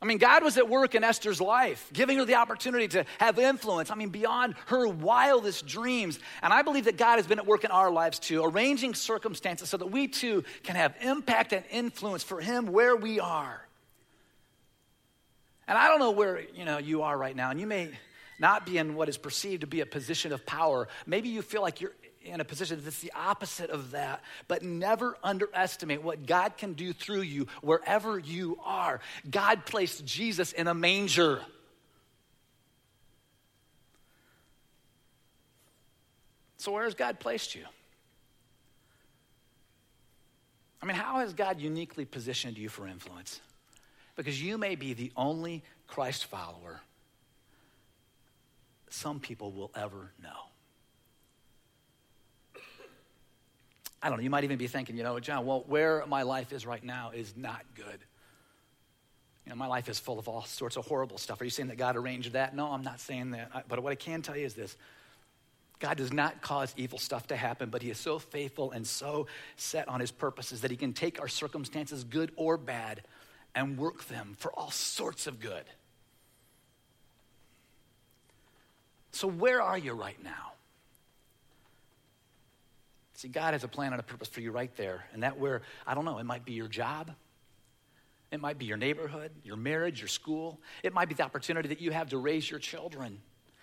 I 0.00 0.06
mean, 0.06 0.18
God 0.18 0.44
was 0.44 0.56
at 0.56 0.68
work 0.68 0.94
in 0.94 1.02
Esther's 1.02 1.40
life, 1.40 1.90
giving 1.92 2.18
her 2.18 2.24
the 2.24 2.36
opportunity 2.36 2.86
to 2.88 3.04
have 3.18 3.36
influence. 3.36 3.90
I 3.90 3.96
mean, 3.96 4.10
beyond 4.10 4.54
her 4.66 4.86
wildest 4.86 5.66
dreams. 5.66 6.20
And 6.40 6.52
I 6.52 6.62
believe 6.62 6.84
that 6.84 6.96
God 6.96 7.16
has 7.16 7.26
been 7.26 7.40
at 7.40 7.46
work 7.46 7.64
in 7.64 7.72
our 7.72 7.90
lives 7.90 8.20
too, 8.20 8.44
arranging 8.44 8.94
circumstances 8.94 9.68
so 9.68 9.76
that 9.76 9.90
we 9.90 10.06
too 10.06 10.44
can 10.62 10.76
have 10.76 10.94
impact 11.00 11.52
and 11.52 11.64
influence 11.70 12.22
for 12.22 12.40
Him 12.40 12.66
where 12.66 12.94
we 12.94 13.18
are. 13.18 13.60
And 15.66 15.76
I 15.76 15.88
don't 15.88 15.98
know 15.98 16.12
where 16.12 16.40
you 16.54 16.64
know 16.64 16.78
you 16.78 17.02
are 17.02 17.18
right 17.18 17.34
now, 17.34 17.50
and 17.50 17.60
you 17.60 17.66
may 17.66 17.90
not 18.38 18.64
be 18.64 18.78
in 18.78 18.94
what 18.94 19.08
is 19.08 19.18
perceived 19.18 19.62
to 19.62 19.66
be 19.66 19.80
a 19.80 19.86
position 19.86 20.32
of 20.32 20.46
power. 20.46 20.86
Maybe 21.06 21.28
you 21.28 21.42
feel 21.42 21.60
like 21.60 21.80
you're 21.80 21.92
in 22.30 22.40
a 22.40 22.44
position 22.44 22.80
that's 22.82 23.00
the 23.00 23.12
opposite 23.14 23.70
of 23.70 23.92
that. 23.92 24.22
But 24.46 24.62
never 24.62 25.16
underestimate 25.22 26.02
what 26.02 26.26
God 26.26 26.56
can 26.56 26.74
do 26.74 26.92
through 26.92 27.22
you 27.22 27.46
wherever 27.62 28.18
you 28.18 28.58
are. 28.64 29.00
God 29.30 29.66
placed 29.66 30.04
Jesus 30.04 30.52
in 30.52 30.66
a 30.66 30.74
manger. 30.74 31.42
So, 36.58 36.72
where 36.72 36.84
has 36.84 36.94
God 36.94 37.20
placed 37.20 37.54
you? 37.54 37.64
I 40.82 40.86
mean, 40.86 40.96
how 40.96 41.20
has 41.20 41.32
God 41.32 41.60
uniquely 41.60 42.04
positioned 42.04 42.56
you 42.58 42.68
for 42.68 42.86
influence? 42.86 43.40
Because 44.16 44.42
you 44.42 44.58
may 44.58 44.74
be 44.74 44.94
the 44.94 45.12
only 45.16 45.62
Christ 45.86 46.26
follower 46.26 46.80
some 48.90 49.20
people 49.20 49.52
will 49.52 49.70
ever 49.74 50.12
know. 50.22 50.48
I 54.02 54.08
don't 54.08 54.18
know, 54.18 54.22
you 54.24 54.30
might 54.30 54.44
even 54.44 54.58
be 54.58 54.68
thinking, 54.68 54.96
you 54.96 55.02
know, 55.02 55.18
John, 55.18 55.44
well, 55.44 55.64
where 55.66 56.04
my 56.06 56.22
life 56.22 56.52
is 56.52 56.64
right 56.64 56.82
now 56.82 57.10
is 57.14 57.34
not 57.36 57.62
good. 57.74 57.98
You 59.44 59.50
know, 59.50 59.56
my 59.56 59.66
life 59.66 59.88
is 59.88 59.98
full 59.98 60.18
of 60.18 60.28
all 60.28 60.44
sorts 60.44 60.76
of 60.76 60.86
horrible 60.86 61.18
stuff. 61.18 61.40
Are 61.40 61.44
you 61.44 61.50
saying 61.50 61.68
that 61.68 61.78
God 61.78 61.96
arranged 61.96 62.32
that? 62.32 62.54
No, 62.54 62.66
I'm 62.66 62.82
not 62.82 63.00
saying 63.00 63.30
that. 63.30 63.64
But 63.68 63.82
what 63.82 63.90
I 63.90 63.96
can 63.96 64.22
tell 64.22 64.36
you 64.36 64.44
is 64.44 64.54
this 64.54 64.76
God 65.78 65.96
does 65.96 66.12
not 66.12 66.42
cause 66.42 66.74
evil 66.76 66.98
stuff 66.98 67.28
to 67.28 67.36
happen, 67.36 67.70
but 67.70 67.82
He 67.82 67.90
is 67.90 67.98
so 67.98 68.18
faithful 68.18 68.72
and 68.72 68.86
so 68.86 69.26
set 69.56 69.88
on 69.88 70.00
His 70.00 70.10
purposes 70.10 70.60
that 70.60 70.70
He 70.70 70.76
can 70.76 70.92
take 70.92 71.20
our 71.20 71.28
circumstances, 71.28 72.04
good 72.04 72.30
or 72.36 72.56
bad, 72.56 73.02
and 73.54 73.78
work 73.78 74.04
them 74.06 74.36
for 74.38 74.52
all 74.52 74.70
sorts 74.70 75.26
of 75.26 75.40
good. 75.40 75.64
So, 79.12 79.28
where 79.28 79.62
are 79.62 79.78
you 79.78 79.94
right 79.94 80.22
now? 80.22 80.52
See, 83.18 83.26
God 83.26 83.52
has 83.52 83.64
a 83.64 83.68
plan 83.68 83.92
and 83.92 83.98
a 83.98 84.04
purpose 84.04 84.28
for 84.28 84.40
you 84.40 84.52
right 84.52 84.70
there. 84.76 85.04
And 85.12 85.24
that 85.24 85.40
where, 85.40 85.62
I 85.84 85.94
don't 85.96 86.04
know, 86.04 86.18
it 86.18 86.24
might 86.24 86.44
be 86.44 86.52
your 86.52 86.68
job. 86.68 87.10
It 88.30 88.40
might 88.40 88.58
be 88.58 88.64
your 88.66 88.76
neighborhood, 88.76 89.32
your 89.42 89.56
marriage, 89.56 89.98
your 90.00 90.06
school. 90.06 90.60
It 90.84 90.94
might 90.94 91.08
be 91.08 91.16
the 91.16 91.24
opportunity 91.24 91.68
that 91.70 91.80
you 91.80 91.90
have 91.90 92.10
to 92.10 92.18
raise 92.18 92.48
your 92.48 92.60
children 92.60 93.18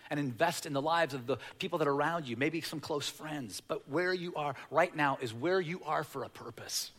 and 0.10 0.20
invest 0.20 0.66
in 0.66 0.74
the 0.74 0.82
lives 0.82 1.14
of 1.14 1.26
the 1.26 1.38
people 1.58 1.80
that 1.80 1.88
are 1.88 1.94
around 1.94 2.28
you, 2.28 2.36
maybe 2.36 2.60
some 2.60 2.82
close 2.82 3.08
friends. 3.08 3.62
But 3.62 3.88
where 3.88 4.14
you 4.14 4.36
are 4.36 4.56
right 4.72 4.94
now 4.94 5.20
is 5.22 5.34
where 5.34 5.62
you 5.62 5.80
are 5.86 6.04
for 6.04 6.26
a 6.26 6.30
purpose. 6.30 6.92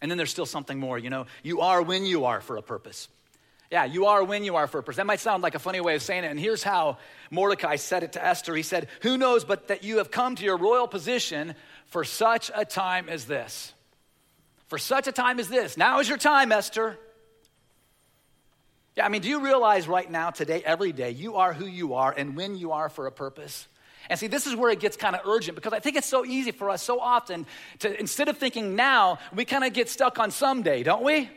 And 0.00 0.10
then 0.10 0.16
there's 0.16 0.30
still 0.30 0.46
something 0.46 0.80
more. 0.80 0.98
You 0.98 1.10
know, 1.10 1.26
you 1.42 1.60
are 1.60 1.82
when 1.82 2.06
you 2.06 2.24
are 2.24 2.40
for 2.40 2.56
a 2.56 2.62
purpose. 2.62 3.08
Yeah, 3.70 3.84
you 3.84 4.06
are 4.06 4.22
when 4.22 4.44
you 4.44 4.56
are 4.56 4.66
for 4.66 4.78
a 4.78 4.82
person. 4.82 5.00
That 5.00 5.06
might 5.06 5.20
sound 5.20 5.42
like 5.42 5.54
a 5.54 5.58
funny 5.58 5.80
way 5.80 5.96
of 5.96 6.02
saying 6.02 6.24
it. 6.24 6.30
And 6.30 6.38
here's 6.38 6.62
how 6.62 6.98
Mordecai 7.30 7.76
said 7.76 8.04
it 8.04 8.12
to 8.12 8.24
Esther. 8.24 8.54
He 8.54 8.62
said, 8.62 8.88
Who 9.02 9.18
knows 9.18 9.44
but 9.44 9.68
that 9.68 9.82
you 9.82 9.98
have 9.98 10.10
come 10.10 10.36
to 10.36 10.44
your 10.44 10.56
royal 10.56 10.86
position 10.86 11.54
for 11.86 12.04
such 12.04 12.50
a 12.54 12.64
time 12.64 13.08
as 13.08 13.24
this? 13.24 13.72
For 14.68 14.78
such 14.78 15.08
a 15.08 15.12
time 15.12 15.40
as 15.40 15.48
this. 15.48 15.76
Now 15.76 15.98
is 16.00 16.08
your 16.08 16.18
time, 16.18 16.52
Esther. 16.52 16.98
Yeah, 18.96 19.04
I 19.04 19.08
mean, 19.08 19.20
do 19.20 19.28
you 19.28 19.40
realize 19.40 19.86
right 19.88 20.10
now, 20.10 20.30
today, 20.30 20.62
every 20.64 20.92
day, 20.92 21.10
you 21.10 21.36
are 21.36 21.52
who 21.52 21.66
you 21.66 21.94
are 21.94 22.14
and 22.16 22.36
when 22.36 22.56
you 22.56 22.72
are 22.72 22.88
for 22.88 23.06
a 23.06 23.12
purpose? 23.12 23.68
And 24.08 24.18
see, 24.18 24.28
this 24.28 24.46
is 24.46 24.54
where 24.54 24.70
it 24.70 24.80
gets 24.80 24.96
kind 24.96 25.16
of 25.16 25.26
urgent 25.26 25.56
because 25.56 25.72
I 25.72 25.80
think 25.80 25.96
it's 25.96 26.06
so 26.06 26.24
easy 26.24 26.52
for 26.52 26.70
us 26.70 26.82
so 26.82 27.00
often 27.00 27.46
to, 27.80 27.98
instead 27.98 28.28
of 28.28 28.38
thinking 28.38 28.76
now, 28.76 29.18
we 29.34 29.44
kind 29.44 29.64
of 29.64 29.72
get 29.72 29.88
stuck 29.88 30.18
on 30.18 30.30
someday, 30.30 30.82
don't 30.82 31.02
we? 31.02 31.28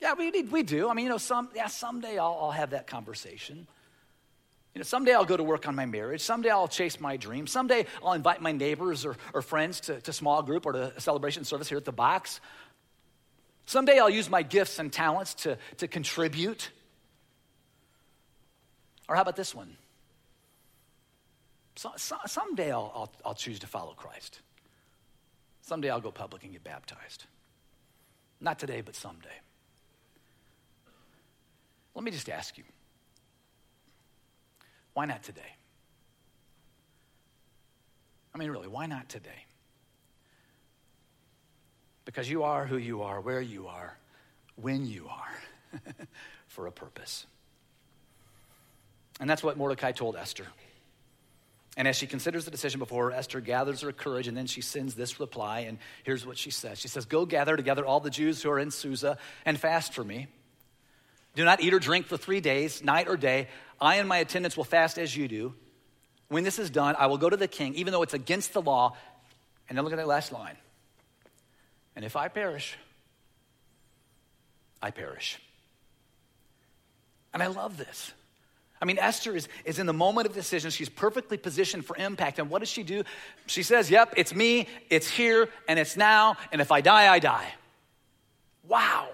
Yeah, 0.00 0.14
we, 0.14 0.30
need, 0.30 0.52
we 0.52 0.62
do. 0.62 0.88
I 0.88 0.94
mean, 0.94 1.04
you 1.04 1.10
know, 1.10 1.18
some, 1.18 1.48
yeah, 1.54 1.68
someday 1.68 2.18
I'll, 2.18 2.38
I'll 2.40 2.50
have 2.50 2.70
that 2.70 2.86
conversation. 2.86 3.66
You 4.74 4.80
know, 4.80 4.84
someday 4.84 5.14
I'll 5.14 5.24
go 5.24 5.38
to 5.38 5.42
work 5.42 5.66
on 5.66 5.74
my 5.74 5.86
marriage. 5.86 6.20
Someday 6.20 6.50
I'll 6.50 6.68
chase 6.68 7.00
my 7.00 7.16
dream. 7.16 7.46
Someday 7.46 7.86
I'll 8.04 8.12
invite 8.12 8.42
my 8.42 8.52
neighbors 8.52 9.06
or, 9.06 9.16
or 9.32 9.40
friends 9.40 9.80
to, 9.80 10.00
to 10.02 10.12
small 10.12 10.42
group 10.42 10.66
or 10.66 10.72
to 10.72 10.96
a 10.96 11.00
celebration 11.00 11.44
service 11.44 11.68
here 11.68 11.78
at 11.78 11.86
the 11.86 11.92
box. 11.92 12.42
Someday 13.64 13.98
I'll 13.98 14.10
use 14.10 14.28
my 14.28 14.42
gifts 14.42 14.78
and 14.78 14.92
talents 14.92 15.32
to, 15.34 15.56
to 15.78 15.88
contribute. 15.88 16.70
Or 19.08 19.16
how 19.16 19.22
about 19.22 19.36
this 19.36 19.54
one? 19.54 19.78
So, 21.76 21.92
so, 21.96 22.16
someday 22.26 22.70
I'll, 22.70 22.92
I'll, 22.94 23.12
I'll 23.24 23.34
choose 23.34 23.60
to 23.60 23.66
follow 23.66 23.94
Christ. 23.94 24.40
Someday 25.62 25.88
I'll 25.88 26.00
go 26.00 26.10
public 26.10 26.44
and 26.44 26.52
get 26.52 26.64
baptized. 26.64 27.24
Not 28.42 28.58
today, 28.58 28.82
but 28.82 28.94
someday. 28.94 29.28
Let 31.96 32.04
me 32.04 32.10
just 32.10 32.28
ask 32.28 32.56
you 32.58 32.64
why 34.92 35.06
not 35.06 35.22
today? 35.22 35.40
I 38.34 38.38
mean, 38.38 38.50
really, 38.50 38.68
why 38.68 38.86
not 38.86 39.08
today? 39.08 39.44
Because 42.04 42.30
you 42.30 42.44
are 42.44 42.66
who 42.66 42.76
you 42.76 43.02
are, 43.02 43.20
where 43.20 43.40
you 43.40 43.66
are, 43.66 43.98
when 44.56 44.86
you 44.86 45.08
are, 45.08 45.80
for 46.46 46.66
a 46.66 46.72
purpose. 46.72 47.26
And 49.18 49.28
that's 49.28 49.42
what 49.42 49.56
Mordecai 49.56 49.92
told 49.92 50.16
Esther. 50.16 50.46
And 51.78 51.88
as 51.88 51.96
she 51.96 52.06
considers 52.06 52.44
the 52.44 52.50
decision 52.50 52.78
before 52.78 53.10
her, 53.10 53.12
Esther 53.12 53.40
gathers 53.40 53.80
her 53.82 53.92
courage 53.92 54.28
and 54.28 54.36
then 54.36 54.46
she 54.46 54.60
sends 54.60 54.94
this 54.94 55.18
reply. 55.18 55.60
And 55.60 55.78
here's 56.04 56.26
what 56.26 56.38
she 56.38 56.50
says 56.50 56.78
She 56.78 56.88
says, 56.88 57.06
Go 57.06 57.26
gather 57.26 57.56
together 57.56 57.84
all 57.84 58.00
the 58.00 58.10
Jews 58.10 58.42
who 58.42 58.50
are 58.50 58.58
in 58.58 58.70
Susa 58.70 59.18
and 59.44 59.58
fast 59.58 59.94
for 59.94 60.04
me. 60.04 60.28
Do 61.36 61.44
not 61.44 61.60
eat 61.60 61.72
or 61.72 61.78
drink 61.78 62.06
for 62.06 62.16
three 62.16 62.40
days, 62.40 62.82
night 62.82 63.08
or 63.08 63.16
day. 63.16 63.48
I 63.78 63.96
and 63.96 64.08
my 64.08 64.16
attendants 64.16 64.56
will 64.56 64.64
fast 64.64 64.98
as 64.98 65.14
you 65.14 65.28
do. 65.28 65.54
When 66.28 66.42
this 66.42 66.58
is 66.58 66.70
done, 66.70 66.96
I 66.98 67.06
will 67.06 67.18
go 67.18 67.30
to 67.30 67.36
the 67.36 67.46
king, 67.46 67.74
even 67.74 67.92
though 67.92 68.02
it's 68.02 68.14
against 68.14 68.54
the 68.54 68.62
law. 68.62 68.96
And 69.68 69.76
then 69.76 69.84
look 69.84 69.92
at 69.92 69.96
that 69.96 70.08
last 70.08 70.32
line. 70.32 70.56
And 71.94 72.04
if 72.04 72.16
I 72.16 72.28
perish, 72.28 72.76
I 74.82 74.90
perish. 74.90 75.38
And 77.34 77.42
I 77.42 77.48
love 77.48 77.76
this. 77.76 78.12
I 78.80 78.86
mean, 78.86 78.98
Esther 78.98 79.36
is, 79.36 79.48
is 79.64 79.78
in 79.78 79.86
the 79.86 79.92
moment 79.92 80.26
of 80.26 80.34
decision. 80.34 80.70
She's 80.70 80.88
perfectly 80.88 81.36
positioned 81.36 81.84
for 81.84 81.96
impact. 81.96 82.38
And 82.38 82.48
what 82.48 82.60
does 82.60 82.68
she 82.68 82.82
do? 82.82 83.04
She 83.46 83.62
says, 83.62 83.90
Yep, 83.90 84.14
it's 84.16 84.34
me, 84.34 84.68
it's 84.88 85.08
here, 85.08 85.48
and 85.68 85.78
it's 85.78 85.96
now. 85.96 86.36
And 86.50 86.60
if 86.62 86.72
I 86.72 86.80
die, 86.80 87.12
I 87.12 87.18
die. 87.18 87.52
Wow. 88.66 89.08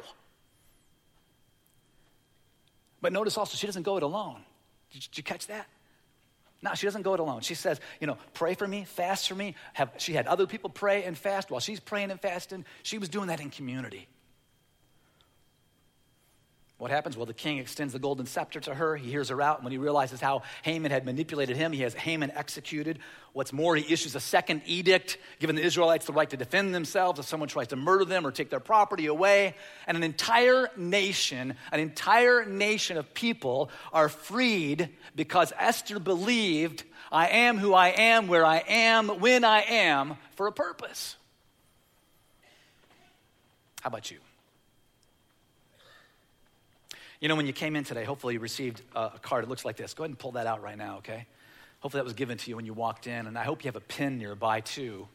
But 3.02 3.12
notice 3.12 3.36
also, 3.36 3.56
she 3.56 3.66
doesn't 3.66 3.82
go 3.82 3.98
it 3.98 4.02
alone. 4.02 4.40
Did 4.92 5.18
you 5.18 5.22
catch 5.22 5.48
that? 5.48 5.66
No, 6.62 6.72
she 6.74 6.86
doesn't 6.86 7.02
go 7.02 7.14
it 7.14 7.20
alone. 7.20 7.40
She 7.40 7.54
says, 7.54 7.80
you 8.00 8.06
know, 8.06 8.16
pray 8.34 8.54
for 8.54 8.66
me, 8.66 8.84
fast 8.84 9.28
for 9.28 9.34
me. 9.34 9.56
Have, 9.72 9.90
she 9.98 10.12
had 10.12 10.28
other 10.28 10.46
people 10.46 10.70
pray 10.70 11.02
and 11.02 11.18
fast 11.18 11.50
while 11.50 11.60
she's 11.60 11.80
praying 11.80 12.12
and 12.12 12.20
fasting. 12.20 12.64
She 12.84 12.98
was 12.98 13.08
doing 13.08 13.26
that 13.26 13.40
in 13.40 13.50
community. 13.50 14.06
What 16.82 16.90
happens? 16.90 17.16
Well, 17.16 17.26
the 17.26 17.32
king 17.32 17.58
extends 17.58 17.92
the 17.92 18.00
golden 18.00 18.26
scepter 18.26 18.58
to 18.58 18.74
her. 18.74 18.96
He 18.96 19.08
hears 19.08 19.28
her 19.28 19.40
out. 19.40 19.58
And 19.58 19.64
when 19.64 19.70
he 19.70 19.78
realizes 19.78 20.20
how 20.20 20.42
Haman 20.62 20.90
had 20.90 21.04
manipulated 21.04 21.56
him, 21.56 21.70
he 21.70 21.82
has 21.82 21.94
Haman 21.94 22.32
executed. 22.32 22.98
What's 23.34 23.52
more, 23.52 23.76
he 23.76 23.92
issues 23.92 24.16
a 24.16 24.20
second 24.20 24.62
edict, 24.66 25.16
giving 25.38 25.54
the 25.54 25.62
Israelites 25.62 26.06
the 26.06 26.12
right 26.12 26.28
to 26.30 26.36
defend 26.36 26.74
themselves 26.74 27.20
if 27.20 27.26
someone 27.26 27.48
tries 27.48 27.68
to 27.68 27.76
murder 27.76 28.04
them 28.04 28.26
or 28.26 28.32
take 28.32 28.50
their 28.50 28.58
property 28.58 29.06
away. 29.06 29.54
And 29.86 29.96
an 29.96 30.02
entire 30.02 30.70
nation, 30.76 31.54
an 31.70 31.78
entire 31.78 32.44
nation 32.44 32.96
of 32.96 33.14
people 33.14 33.70
are 33.92 34.08
freed 34.08 34.88
because 35.14 35.52
Esther 35.56 36.00
believed, 36.00 36.82
I 37.12 37.28
am 37.28 37.58
who 37.58 37.74
I 37.74 37.90
am, 37.90 38.26
where 38.26 38.44
I 38.44 38.58
am, 38.66 39.06
when 39.20 39.44
I 39.44 39.62
am, 39.68 40.16
for 40.34 40.48
a 40.48 40.52
purpose. 40.52 41.14
How 43.82 43.86
about 43.86 44.10
you? 44.10 44.18
You 47.22 47.28
know, 47.28 47.36
when 47.36 47.46
you 47.46 47.52
came 47.52 47.76
in 47.76 47.84
today, 47.84 48.02
hopefully 48.02 48.34
you 48.34 48.40
received 48.40 48.82
a 48.96 49.12
card. 49.22 49.44
It 49.44 49.48
looks 49.48 49.64
like 49.64 49.76
this. 49.76 49.94
Go 49.94 50.02
ahead 50.02 50.10
and 50.10 50.18
pull 50.18 50.32
that 50.32 50.48
out 50.48 50.60
right 50.60 50.76
now, 50.76 50.96
okay? 50.96 51.24
Hopefully 51.78 52.00
that 52.00 52.04
was 52.04 52.14
given 52.14 52.36
to 52.36 52.50
you 52.50 52.56
when 52.56 52.66
you 52.66 52.72
walked 52.74 53.06
in, 53.06 53.28
and 53.28 53.38
I 53.38 53.44
hope 53.44 53.62
you 53.62 53.68
have 53.68 53.76
a 53.76 53.80
pin 53.80 54.18
nearby 54.18 54.58
too. 54.58 55.06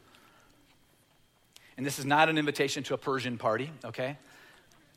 And 1.75 1.85
this 1.85 1.99
is 1.99 2.05
not 2.05 2.29
an 2.29 2.37
invitation 2.37 2.81
to 2.83 2.93
a 2.93 2.97
Persian 2.97 3.37
party, 3.37 3.71
okay? 3.83 4.17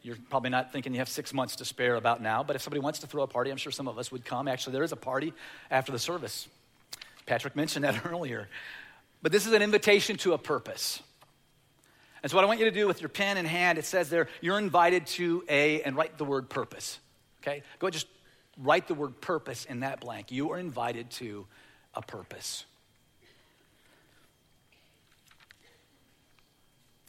You're 0.05 0.19
probably 0.31 0.51
not 0.51 0.73
thinking 0.73 0.93
you 0.93 1.01
have 1.01 1.09
six 1.09 1.35
months 1.35 1.57
to 1.57 1.65
spare 1.65 1.97
about 1.97 2.23
now, 2.23 2.45
but 2.45 2.55
if 2.55 2.63
somebody 2.63 2.81
wants 2.81 3.01
to 3.01 3.09
throw 3.09 3.25
a 3.25 3.27
party, 3.27 3.51
I'm 3.51 3.57
sure 3.57 3.73
some 3.73 3.89
of 3.89 3.99
us 3.99 4.13
would 4.13 4.25
come. 4.25 4.47
Actually, 4.47 4.75
there 4.75 4.85
is 4.85 4.93
a 4.93 4.97
party 4.97 5.33
after 5.69 5.91
the 5.91 5.99
service. 5.99 6.47
Patrick 7.27 7.57
mentioned 7.57 7.85
that 7.85 8.07
earlier. 8.07 8.49
But 9.21 9.33
this 9.33 9.49
is 9.49 9.53
an 9.53 9.63
invitation 9.63 10.17
to 10.19 10.35
a 10.35 10.39
purpose. 10.39 11.03
And 12.23 12.31
so, 12.31 12.37
what 12.37 12.45
I 12.45 12.49
want 12.49 12.59
you 12.59 12.67
to 12.67 12.71
do 12.71 12.87
with 12.87 13.01
your 13.01 13.09
pen 13.09 13.37
in 13.37 13.47
hand, 13.47 13.79
it 13.79 13.85
says 13.85 14.11
there, 14.11 14.29
you're 14.41 14.59
invited 14.59 15.07
to 15.07 15.43
a, 15.49 15.83
and 15.83 15.97
write 15.97 16.19
the 16.19 16.25
word 16.25 16.51
purpose. 16.51 16.99
Okay? 17.43 17.63
Go 17.79 17.87
ahead, 17.87 17.95
just 17.95 18.07
write 18.59 18.89
the 18.89 18.95
word 18.95 19.21
purpose 19.21 19.65
in 19.65 19.81
that 19.81 20.01
blank. 20.01 20.31
You 20.31 20.51
are 20.51 20.59
invited 20.59 21.11
to 21.13 21.47
a 21.95 22.03
purpose. 22.03 22.67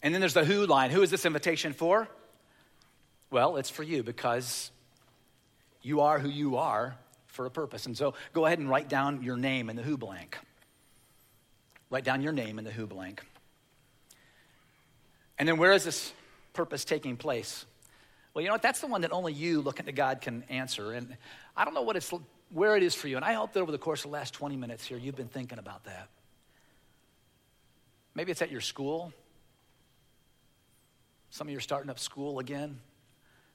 And 0.03 0.13
then 0.13 0.21
there's 0.21 0.33
the 0.33 0.45
who 0.45 0.65
line. 0.65 0.91
Who 0.91 1.01
is 1.01 1.11
this 1.11 1.25
invitation 1.25 1.73
for? 1.73 2.07
Well, 3.29 3.57
it's 3.57 3.69
for 3.69 3.83
you 3.83 4.03
because 4.03 4.71
you 5.81 6.01
are 6.01 6.19
who 6.19 6.29
you 6.29 6.57
are 6.57 6.95
for 7.27 7.45
a 7.45 7.51
purpose. 7.51 7.85
And 7.85 7.97
so 7.97 8.13
go 8.33 8.45
ahead 8.45 8.59
and 8.59 8.69
write 8.69 8.89
down 8.89 9.23
your 9.23 9.37
name 9.37 9.69
in 9.69 9.75
the 9.75 9.83
who 9.83 9.97
blank. 9.97 10.37
Write 11.89 12.03
down 12.03 12.21
your 12.21 12.33
name 12.33 12.57
in 12.57 12.65
the 12.65 12.71
who 12.71 12.87
blank. 12.87 13.21
And 15.41 15.47
then 15.47 15.57
where 15.57 15.71
is 15.71 15.83
this 15.83 16.13
purpose 16.53 16.85
taking 16.85 17.17
place? 17.17 17.65
Well, 18.31 18.43
you 18.43 18.47
know 18.47 18.53
what? 18.53 18.61
That's 18.61 18.79
the 18.79 18.85
one 18.85 19.01
that 19.01 19.11
only 19.11 19.33
you 19.33 19.61
looking 19.61 19.87
to 19.87 19.91
God 19.91 20.21
can 20.21 20.43
answer. 20.49 20.91
And 20.91 21.17
I 21.57 21.65
don't 21.65 21.73
know 21.73 21.81
what 21.81 21.95
it's, 21.95 22.13
where 22.51 22.77
it 22.77 22.83
is 22.83 22.93
for 22.93 23.07
you. 23.07 23.15
And 23.15 23.25
I 23.25 23.33
hope 23.33 23.53
that 23.53 23.61
over 23.61 23.71
the 23.71 23.79
course 23.79 24.01
of 24.01 24.11
the 24.11 24.13
last 24.13 24.35
20 24.35 24.55
minutes 24.55 24.85
here, 24.85 24.99
you've 24.99 25.15
been 25.15 25.29
thinking 25.29 25.57
about 25.57 25.85
that. 25.85 26.09
Maybe 28.13 28.31
it's 28.31 28.43
at 28.43 28.51
your 28.51 28.61
school. 28.61 29.13
Some 31.31 31.47
of 31.47 31.51
you 31.51 31.57
are 31.57 31.61
starting 31.61 31.89
up 31.89 31.97
school 31.97 32.37
again 32.37 32.79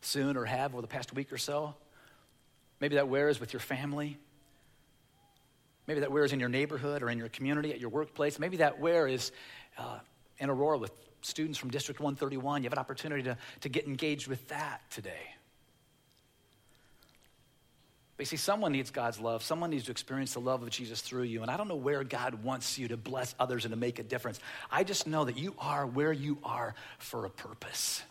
soon 0.01 0.37
or 0.37 0.45
have 0.45 0.73
over 0.73 0.83
the 0.83 0.89
past 0.89 1.15
week 1.15 1.33
or 1.33 1.39
so. 1.39 1.73
Maybe 2.81 2.97
that 2.97 3.07
where 3.07 3.29
is 3.29 3.39
with 3.39 3.53
your 3.53 3.61
family. 3.61 4.19
Maybe 5.87 6.01
that 6.01 6.11
where 6.11 6.25
is 6.25 6.33
in 6.33 6.41
your 6.41 6.49
neighborhood 6.49 7.05
or 7.05 7.11
in 7.11 7.19
your 7.19 7.29
community, 7.29 7.71
at 7.71 7.79
your 7.79 7.91
workplace. 7.91 8.41
Maybe 8.41 8.57
that 8.57 8.81
where 8.81 9.07
is 9.07 9.31
uh, 9.79 10.01
in 10.39 10.51
Aurora 10.51 10.79
with 10.79 10.91
students 11.27 11.59
from 11.59 11.71
District 11.71 12.01
131. 12.01 12.63
You 12.63 12.67
have 12.67 12.73
an 12.73 12.79
opportunity 12.79 13.23
to, 13.25 13.37
to 13.63 13.69
get 13.69 13.87
engaged 13.87 14.29
with 14.29 14.47
that 14.49 14.83
today. 14.91 15.35
But 18.17 18.23
you 18.23 18.27
see, 18.27 18.37
someone 18.37 18.73
needs 18.73 18.91
God's 18.91 19.21
love. 19.21 19.43
Someone 19.43 19.71
needs 19.71 19.85
to 19.85 19.91
experience 19.91 20.33
the 20.33 20.41
love 20.41 20.63
of 20.63 20.71
Jesus 20.71 21.03
through 21.03 21.25
you. 21.25 21.43
And 21.43 21.51
I 21.51 21.59
don't 21.59 21.69
know 21.69 21.77
where 21.77 22.03
God 22.03 22.43
wants 22.43 22.79
you 22.79 22.89
to 22.89 22.97
bless 22.97 23.35
others 23.39 23.67
and 23.67 23.73
to 23.73 23.77
make 23.79 23.99
a 23.99 24.03
difference. 24.03 24.41
I 24.71 24.85
just 24.85 25.07
know 25.07 25.27
that 25.27 25.37
you 25.37 25.55
are 25.59 25.85
where 25.87 26.13
you 26.13 26.39
are 26.43 26.75
for 26.99 27.27
a 27.27 27.31
purpose. 27.31 28.03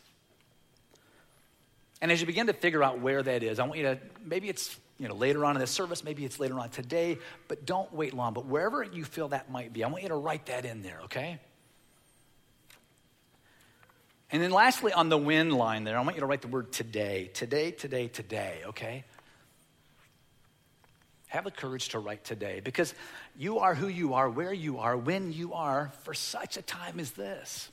And 2.02 2.12
as 2.12 2.22
you 2.22 2.28
begin 2.28 2.48
to 2.48 2.54
figure 2.54 2.84
out 2.84 3.00
where 3.00 3.24
that 3.24 3.42
is, 3.42 3.58
I 3.58 3.64
want 3.66 3.80
you 3.80 3.86
to, 3.86 4.00
maybe 4.24 4.48
it's 4.48 4.78
you 5.00 5.08
know, 5.08 5.16
later 5.16 5.44
on 5.44 5.56
in 5.56 5.60
this 5.60 5.72
service, 5.72 6.04
maybe 6.04 6.24
it's 6.24 6.40
later 6.40 6.60
on 6.60 6.70
today, 6.70 7.18
but 7.48 7.66
don't 7.66 7.92
wait 7.92 8.14
long. 8.14 8.34
But 8.34 8.46
wherever 8.46 8.84
you 8.84 9.04
feel 9.04 9.30
that 9.30 9.52
might 9.52 9.74
be, 9.74 9.84
I 9.84 9.88
want 9.88 10.04
you 10.04 10.10
to 10.10 10.16
write 10.16 10.46
that 10.46 10.66
in 10.66 10.84
there, 10.84 11.00
okay? 11.06 11.40
And 14.32 14.42
then 14.42 14.52
lastly, 14.52 14.92
on 14.92 15.10
the 15.10 15.18
win 15.18 15.52
line 15.52 15.84
there, 15.84 15.98
I 15.98 16.02
want 16.02 16.16
you 16.16 16.22
to 16.22 16.26
write 16.26 16.42
the 16.42 16.48
word 16.48 16.72
today. 16.72 17.30
Today, 17.34 17.72
today, 17.72 18.08
today, 18.08 18.62
okay? 18.68 19.04
Have 21.28 21.44
the 21.44 21.52
courage 21.52 21.90
to 21.90 22.00
write 22.00 22.24
today 22.24 22.62
because 22.64 22.94
you 23.38 23.60
are 23.60 23.76
who 23.76 23.88
you 23.88 24.14
are, 24.14 24.30
where 24.30 24.54
you 24.54 24.80
are, 24.80 24.98
when 24.98 25.32
you 25.32 25.54
are 25.54 25.92
for 26.04 26.14
such 26.14 26.58
a 26.58 26.62
time 26.62 27.00
as 27.00 27.12
this. 27.12 27.70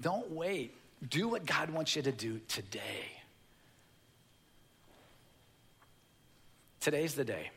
Don't 0.00 0.32
wait. 0.32 0.74
Do 1.08 1.28
what 1.28 1.46
God 1.46 1.70
wants 1.70 1.94
you 1.94 2.02
to 2.02 2.12
do 2.12 2.40
today. 2.48 3.06
Today's 6.80 7.14
the 7.14 7.24
day. 7.24 7.50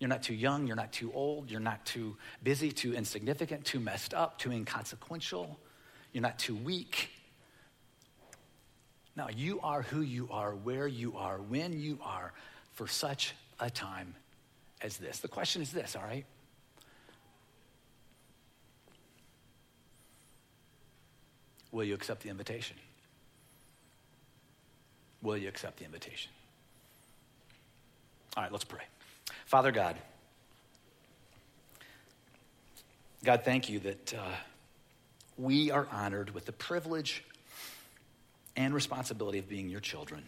You're 0.00 0.08
not 0.08 0.22
too 0.22 0.34
young, 0.34 0.66
you're 0.66 0.76
not 0.76 0.92
too 0.92 1.12
old, 1.12 1.50
you're 1.50 1.60
not 1.60 1.84
too 1.84 2.16
busy, 2.42 2.72
too 2.72 2.94
insignificant, 2.94 3.66
too 3.66 3.78
messed 3.78 4.14
up, 4.14 4.38
too 4.38 4.50
inconsequential, 4.50 5.60
you're 6.12 6.22
not 6.22 6.38
too 6.38 6.56
weak. 6.56 7.10
No, 9.14 9.28
you 9.28 9.60
are 9.62 9.82
who 9.82 10.00
you 10.00 10.28
are, 10.32 10.54
where 10.54 10.86
you 10.86 11.16
are, 11.18 11.36
when 11.36 11.78
you 11.78 11.98
are, 12.02 12.32
for 12.72 12.86
such 12.86 13.34
a 13.60 13.68
time 13.68 14.14
as 14.80 14.96
this. 14.96 15.18
The 15.18 15.28
question 15.28 15.60
is 15.60 15.70
this, 15.70 15.94
all 15.94 16.02
right? 16.02 16.24
Will 21.72 21.84
you 21.84 21.94
accept 21.94 22.22
the 22.22 22.30
invitation? 22.30 22.76
Will 25.22 25.36
you 25.36 25.48
accept 25.48 25.78
the 25.78 25.84
invitation? 25.84 26.32
All 28.34 28.44
right, 28.44 28.50
let's 28.50 28.64
pray. 28.64 28.82
Father 29.46 29.72
God, 29.72 29.96
God, 33.22 33.42
thank 33.44 33.68
you 33.68 33.80
that 33.80 34.14
uh, 34.14 34.22
we 35.36 35.70
are 35.70 35.86
honored 35.92 36.30
with 36.30 36.46
the 36.46 36.52
privilege 36.52 37.24
and 38.56 38.74
responsibility 38.74 39.38
of 39.38 39.48
being 39.48 39.68
your 39.68 39.80
children. 39.80 40.22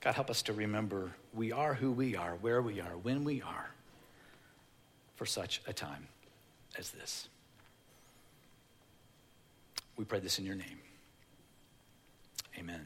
God, 0.00 0.14
help 0.14 0.30
us 0.30 0.42
to 0.42 0.52
remember 0.52 1.12
we 1.34 1.52
are 1.52 1.74
who 1.74 1.90
we 1.90 2.16
are, 2.16 2.36
where 2.40 2.62
we 2.62 2.80
are, 2.80 2.96
when 3.02 3.24
we 3.24 3.42
are, 3.42 3.70
for 5.16 5.26
such 5.26 5.60
a 5.66 5.72
time 5.72 6.06
as 6.78 6.90
this. 6.90 7.28
We 9.96 10.04
pray 10.04 10.20
this 10.20 10.38
in 10.38 10.44
your 10.44 10.54
name. 10.54 10.78
Amen. 12.58 12.84